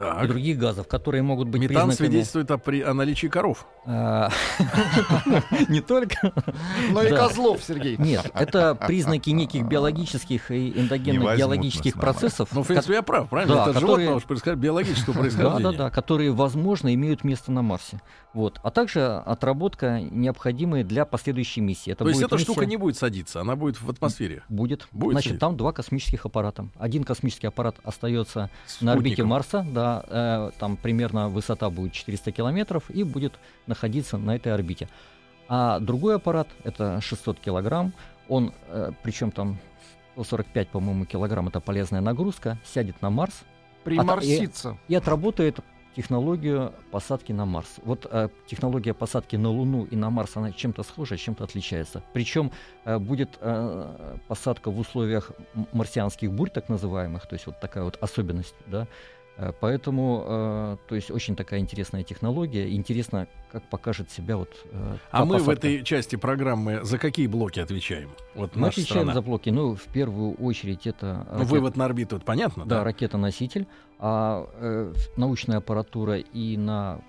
и 0.00 0.02
Так. 0.02 0.28
других 0.28 0.58
газов, 0.58 0.88
которые 0.88 1.22
могут 1.22 1.48
быть 1.48 1.60
Метан 1.60 1.88
признаками... 1.88 1.94
свидетельствует 2.08 2.50
о, 2.50 2.56
при- 2.58 2.80
о 2.80 2.94
наличии 2.94 3.26
коров. 3.26 3.66
А, 3.84 4.30
Не 5.68 5.80
только. 5.80 6.32
Но 6.90 7.02
и. 7.02 7.10
Козлов, 7.10 7.62
Сергей. 7.62 7.96
Нет, 7.98 8.30
это 8.34 8.74
признаки 8.74 9.30
неких 9.30 9.64
биологических 9.66 10.50
и 10.50 10.70
эндогенных 10.80 11.38
Марс. 11.38 11.92
процессов. 11.94 12.48
Ну, 12.52 12.62
в 12.62 12.66
принципе, 12.66 12.94
я 12.94 13.02
прав, 13.02 13.28
правильно? 13.28 13.54
Да, 13.56 13.70
Это 13.70 13.80
животное 13.80 14.14
уж 14.14 14.24
биологического 14.56 15.14
Да, 15.14 15.20
происхождения. 15.20 15.72
да, 15.72 15.72
да, 15.72 15.90
которые, 15.90 16.30
возможно, 16.30 16.94
имеют 16.94 17.24
место 17.24 17.52
на 17.52 17.62
Марсе. 17.62 18.00
Вот. 18.32 18.60
А 18.62 18.70
также 18.70 19.06
отработка, 19.26 20.00
необходимая 20.00 20.84
для 20.84 21.04
последующей 21.04 21.60
миссии. 21.60 21.92
Это 21.92 22.04
То 22.04 22.10
есть 22.10 22.22
эта 22.22 22.38
штука 22.38 22.64
не 22.64 22.76
будет 22.76 22.96
садиться, 22.96 23.40
она 23.40 23.56
будет 23.56 23.80
в 23.80 23.90
атмосфере. 23.90 24.42
Будет. 24.48 24.86
Будет 24.92 25.12
Значит, 25.12 25.38
там 25.38 25.56
два 25.56 25.72
космических 25.72 26.24
аппарата. 26.26 26.68
Один 26.78 27.04
космический 27.04 27.48
аппарат 27.48 27.76
остается 27.82 28.50
на 28.80 28.92
орбите. 28.92 29.24
Марса, 29.24 29.66
да, 29.68 29.89
э, 30.06 30.50
там 30.58 30.76
примерно 30.76 31.28
высота 31.28 31.70
будет 31.70 31.92
400 31.92 32.32
километров 32.32 32.90
и 32.90 33.02
будет 33.04 33.38
находиться 33.66 34.18
на 34.18 34.36
этой 34.36 34.52
орбите. 34.52 34.88
А 35.48 35.80
другой 35.80 36.16
аппарат, 36.16 36.48
это 36.64 37.00
600 37.00 37.40
килограмм, 37.40 37.92
он, 38.28 38.52
причем 39.02 39.32
там 39.32 39.58
145, 40.14 40.68
по-моему, 40.68 41.04
килограмм, 41.04 41.48
это 41.48 41.60
полезная 41.60 42.00
нагрузка, 42.00 42.58
сядет 42.64 43.00
на 43.02 43.10
Марс 43.10 43.42
Приморсится. 43.84 44.78
и 44.88 44.94
отработает 44.94 45.60
технологию 45.96 46.72
посадки 46.90 47.32
на 47.32 47.46
Марс. 47.46 47.76
Вот 47.84 48.06
э, 48.10 48.28
технология 48.46 48.94
посадки 48.94 49.36
на 49.36 49.50
Луну 49.50 49.84
и 49.84 49.96
на 49.96 50.10
Марс, 50.10 50.36
она 50.36 50.52
чем-то 50.52 50.82
схожа, 50.82 51.16
чем-то 51.16 51.44
отличается. 51.44 52.02
Причем 52.12 52.52
э, 52.84 52.98
будет 52.98 53.38
э, 53.40 54.16
посадка 54.28 54.70
в 54.70 54.78
условиях 54.78 55.32
марсианских 55.72 56.32
бурь, 56.32 56.50
так 56.50 56.68
называемых, 56.68 57.26
то 57.26 57.34
есть 57.34 57.46
вот 57.46 57.58
такая 57.60 57.84
вот 57.84 57.98
особенность, 58.00 58.54
да. 58.66 58.86
Э, 59.40 59.52
Поэтому, 59.58 60.22
э, 60.26 60.76
то 60.86 60.94
есть 60.94 61.10
очень 61.10 61.34
такая 61.34 61.60
интересная 61.60 62.02
технология. 62.02 62.74
Интересно, 62.74 63.26
как 63.50 63.62
покажет 63.70 64.10
себя 64.10 64.36
вот. 64.36 64.50
э, 64.70 64.96
А 65.10 65.24
мы 65.24 65.36
в 65.36 65.46
посадка. 65.46 65.52
этой 65.68 65.82
части 65.84 66.16
программы 66.16 66.84
за 66.84 66.98
какие 66.98 67.26
блоки 67.26 67.58
отвечаем? 67.58 68.10
Вот 68.34 68.54
Мы 68.54 68.68
отвечаем 68.68 69.00
страна. 69.04 69.14
за 69.14 69.22
блоки. 69.22 69.48
Ну, 69.48 69.74
в 69.76 69.84
первую 69.84 70.34
очередь 70.34 70.86
это 70.86 71.26
Ну, 71.32 71.38
ракет- 71.38 71.48
вывод 71.50 71.76
на 71.76 71.86
орбиту, 71.86 72.16
это 72.16 72.24
понятно, 72.26 72.66
Да, 72.66 72.78
да? 72.78 72.84
ракета-носитель, 72.84 73.66
а 73.98 74.46
э, 74.60 74.92
в- 74.94 75.18
научная 75.18 75.58
аппаратура 75.58 76.18
и 76.18 76.56
на, 76.58 77.00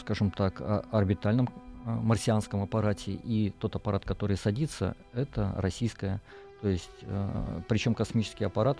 скажем 0.00 0.30
так, 0.32 0.60
а- 0.60 0.84
орбитальном 0.90 1.48
а, 1.86 1.90
марсианском 1.92 2.60
аппарате 2.62 3.12
и 3.12 3.50
тот 3.60 3.76
аппарат, 3.76 4.04
который 4.04 4.36
садится, 4.36 4.94
это 5.14 5.54
российская. 5.56 6.20
То 6.60 6.68
есть, 6.68 6.90
причем 7.68 7.94
космический 7.94 8.44
аппарат, 8.44 8.78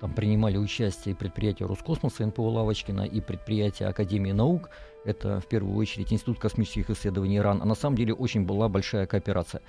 там 0.00 0.12
принимали 0.12 0.56
участие 0.56 1.14
предприятия 1.14 1.66
Роскосмоса 1.66 2.26
НПО 2.26 2.42
Лавочкина, 2.42 3.02
и 3.02 3.20
предприятия 3.20 3.86
Академии 3.86 4.32
наук. 4.32 4.70
Это 5.04 5.40
в 5.40 5.46
первую 5.46 5.76
очередь 5.76 6.12
Институт 6.12 6.38
космических 6.38 6.90
исследований 6.90 7.36
ИРАН. 7.36 7.62
А 7.62 7.64
на 7.64 7.74
самом 7.74 7.96
деле 7.96 8.14
очень 8.14 8.44
была 8.44 8.68
большая 8.68 9.06
кооперация. 9.06 9.62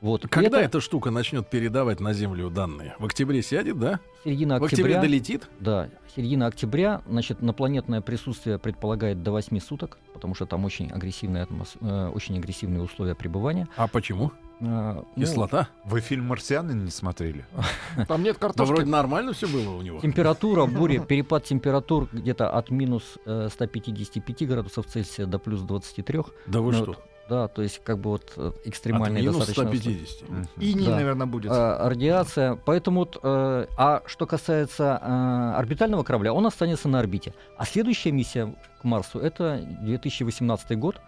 Вот. 0.00 0.26
Когда 0.28 0.58
это 0.58 0.66
эта 0.66 0.80
штука 0.80 1.10
начнет 1.10 1.48
передавать 1.48 2.00
на 2.00 2.12
Землю 2.12 2.50
данные? 2.50 2.94
В 2.98 3.06
октябре 3.06 3.42
сядет, 3.42 3.78
да? 3.78 4.00
середина 4.24 4.58
В 4.58 4.64
октябре 4.64 4.96
октября. 4.96 5.00
долетит? 5.00 5.48
Да, 5.60 5.88
середина 6.14 6.46
октября, 6.46 7.02
значит, 7.08 7.42
инопланетное 7.42 8.00
присутствие 8.02 8.58
предполагает 8.58 9.22
до 9.22 9.30
8 9.32 9.58
суток, 9.60 9.98
потому 10.12 10.34
что 10.34 10.44
там 10.46 10.64
очень 10.64 10.90
агрессивные, 10.90 11.44
атмос- 11.44 11.76
э, 11.80 12.08
очень 12.14 12.36
агрессивные 12.38 12.82
условия 12.82 13.14
пребывания. 13.14 13.68
А 13.76 13.88
почему? 13.88 14.32
Э, 14.60 15.02
ну, 15.16 15.22
Кислота? 15.22 15.68
Вы 15.84 16.00
фильм 16.00 16.26
«Марсианин» 16.26 16.84
не 16.84 16.90
смотрели? 16.90 17.44
Там 18.08 18.22
нет 18.22 18.34
Да 18.34 18.48
картошки. 18.48 18.72
вроде 18.72 18.90
нормально 18.90 19.32
все 19.32 19.46
было 19.46 19.70
у 19.76 19.82
него. 19.82 20.00
температура 20.00 20.66
бури, 20.66 20.98
перепад 20.98 21.44
температур 21.44 22.08
где-то 22.12 22.50
от 22.50 22.70
минус 22.70 23.18
э, 23.26 23.48
155 23.50 24.46
градусов 24.48 24.86
Цельсия 24.86 25.26
до 25.26 25.38
плюс 25.38 25.60
23. 25.62 26.20
Да 26.46 26.60
вы 26.60 26.72
Ну, 26.72 26.82
что? 26.82 26.96
Да, 27.28 27.48
то 27.48 27.62
есть 27.62 27.80
как 27.84 27.98
бы 27.98 28.10
вот 28.10 28.32
э, 28.36 28.48
От 28.48 28.66
экстремальные 28.66 29.22
минус 29.22 29.38
достаточно 29.46 29.64
условия. 29.70 29.80
150. 30.06 30.28
Мгм. 30.28 30.48
Иней, 30.58 30.86
Да. 30.86 30.96
наверное, 30.96 31.26
будет. 31.26 31.50
Э, 31.50 31.88
радиация. 31.88 32.56
Поэтому, 32.64 33.00
вот, 33.00 33.18
э, 33.22 33.66
а 33.76 34.02
что 34.06 34.26
касается 34.26 35.00
э, 35.02 35.58
орбитального 35.58 36.02
корабля, 36.04 36.32
он 36.32 36.46
останется 36.46 36.88
на 36.88 36.98
орбите. 37.00 37.34
А 37.56 37.64
следующая 37.64 38.12
миссия 38.12 38.54
к 38.80 38.84
Марсу 38.84 39.18
это 39.18 39.60
2018 39.80 40.78
год, 40.78 41.00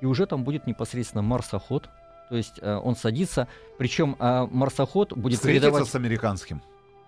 и 0.00 0.06
уже 0.06 0.26
там 0.26 0.44
будет 0.44 0.66
непосредственно 0.66 1.22
марсоход. 1.22 1.88
То 2.28 2.36
есть 2.36 2.58
э, 2.62 2.74
он 2.76 2.96
садится, 2.96 3.46
причем 3.78 4.16
э, 4.18 4.46
марсоход 4.50 5.12
будет 5.12 5.36
Встретиться 5.38 5.66
передавать. 5.68 5.88
с 5.88 5.94
американским. 5.94 6.62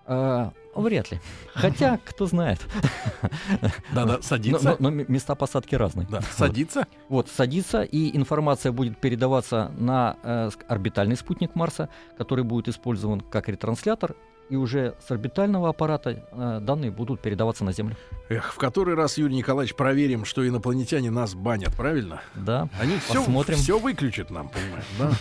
Э, 0.07 0.49
вряд 0.75 1.11
ли. 1.11 1.19
Хотя, 1.53 1.99
кто 2.05 2.25
знает. 2.25 2.59
Да-да, 3.93 4.17
Но, 4.17 4.21
садится. 4.21 4.69
но- 4.79 4.89
но 4.91 5.01
м- 5.01 5.05
места 5.07 5.35
посадки 5.35 5.75
разные. 5.75 6.07
Да, 6.09 6.21
садится. 6.21 6.87
Вот, 7.09 7.29
садится, 7.29 7.81
и 7.83 8.15
информация 8.15 8.71
будет 8.71 8.97
передаваться 8.97 9.71
на 9.77 10.17
э, 10.23 10.49
орбитальный 10.67 11.15
спутник 11.15 11.55
Марса, 11.55 11.89
который 12.17 12.43
будет 12.43 12.67
использован 12.67 13.21
как 13.21 13.47
ретранслятор 13.49 14.15
и 14.49 14.55
уже 14.55 14.93
с 15.05 15.09
орбитального 15.11 15.69
аппарата 15.69 16.23
э, 16.31 16.59
данные 16.61 16.91
будут 16.91 17.19
передаваться 17.21 17.63
на 17.63 17.71
Землю. 17.73 17.95
Эх, 18.29 18.53
в 18.53 18.57
который 18.57 18.95
раз, 18.95 19.17
Юрий 19.19 19.35
Николаевич, 19.35 19.75
проверим, 19.75 20.25
что 20.25 20.47
инопланетяне 20.47 21.11
нас 21.11 21.35
банят, 21.35 21.75
правильно? 21.75 22.21
Да. 22.33 22.69
Они 22.79 22.97
все, 22.97 23.19
Посмотрим. 23.19 23.57
все 23.57 23.77
выключат 23.77 24.31
нам, 24.31 24.49
понимаешь, 24.49 24.85
да? 24.97 25.11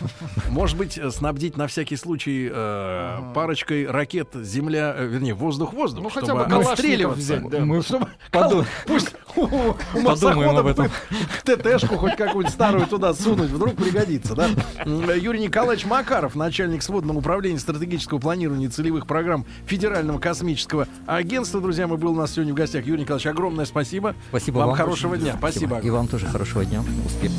Может 0.51 0.77
быть, 0.79 0.97
э, 0.99 1.11
снабдить 1.11 1.57
на 1.57 1.67
всякий 1.67 1.97
случай 1.97 2.49
э, 2.51 3.33
парочкой 3.35 3.87
ракет 3.91 4.29
Земля, 4.35 4.95
э, 4.97 5.07
вернее, 5.07 5.35
воздух-воздух, 5.35 6.03
Ну, 6.03 6.09
хотя 6.11 6.27
чтобы 6.27 6.45
бы 6.45 6.51
Калашников 6.51 6.73
отстреливаться. 6.73 7.21
взять, 7.21 7.49
да. 7.49 7.61
Мы 7.65 7.83
Чтобы 7.83 8.09
поду- 8.31 8.65
пусть 8.87 9.15
у, 9.37 9.43
у 9.45 10.03
Подумаем 10.05 10.57
об 10.57 10.67
этом. 10.67 10.89
ТТшку 11.45 11.97
хоть 11.97 12.17
какую-нибудь 12.17 12.53
старую 12.55 12.87
туда 12.87 13.13
сунуть, 13.15 13.51
вдруг 13.51 13.75
пригодится, 13.77 14.35
да? 14.35 14.49
Юрий 14.87 15.41
Николаевич 15.41 15.85
Макаров, 15.87 16.35
начальник 16.35 16.83
сводного 16.83 17.19
управления 17.19 17.59
стратегического 17.59 18.19
планирования 18.19 18.71
целевых 18.71 19.07
программ 19.15 19.47
Федерального 19.67 20.19
космического 20.19 20.89
агентства. 21.07 21.61
Друзья, 21.61 21.87
мы 21.87 21.97
был 21.97 22.15
у 22.15 22.17
нас 22.17 22.33
сегодня 22.33 22.53
в 22.53 22.57
гостях. 22.57 22.85
Юрий 22.85 23.03
Николаевич, 23.03 23.29
огромное 23.29 23.65
спасибо. 23.65 24.17
Спасибо 24.31 24.59
вам. 24.59 24.69
вам. 24.71 24.77
хорошего 24.77 25.17
дня. 25.17 25.37
Спасибо. 25.39 25.79
И 25.79 25.89
вам 25.89 26.09
тоже 26.09 26.27
хорошего 26.27 26.65
дня. 26.65 26.83
Успехов. 27.07 27.37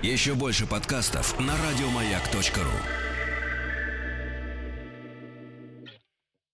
Еще 0.00 0.34
больше 0.34 0.68
подкастов 0.68 1.36
на 1.40 1.54
радиомаяк.ру. 1.56 3.11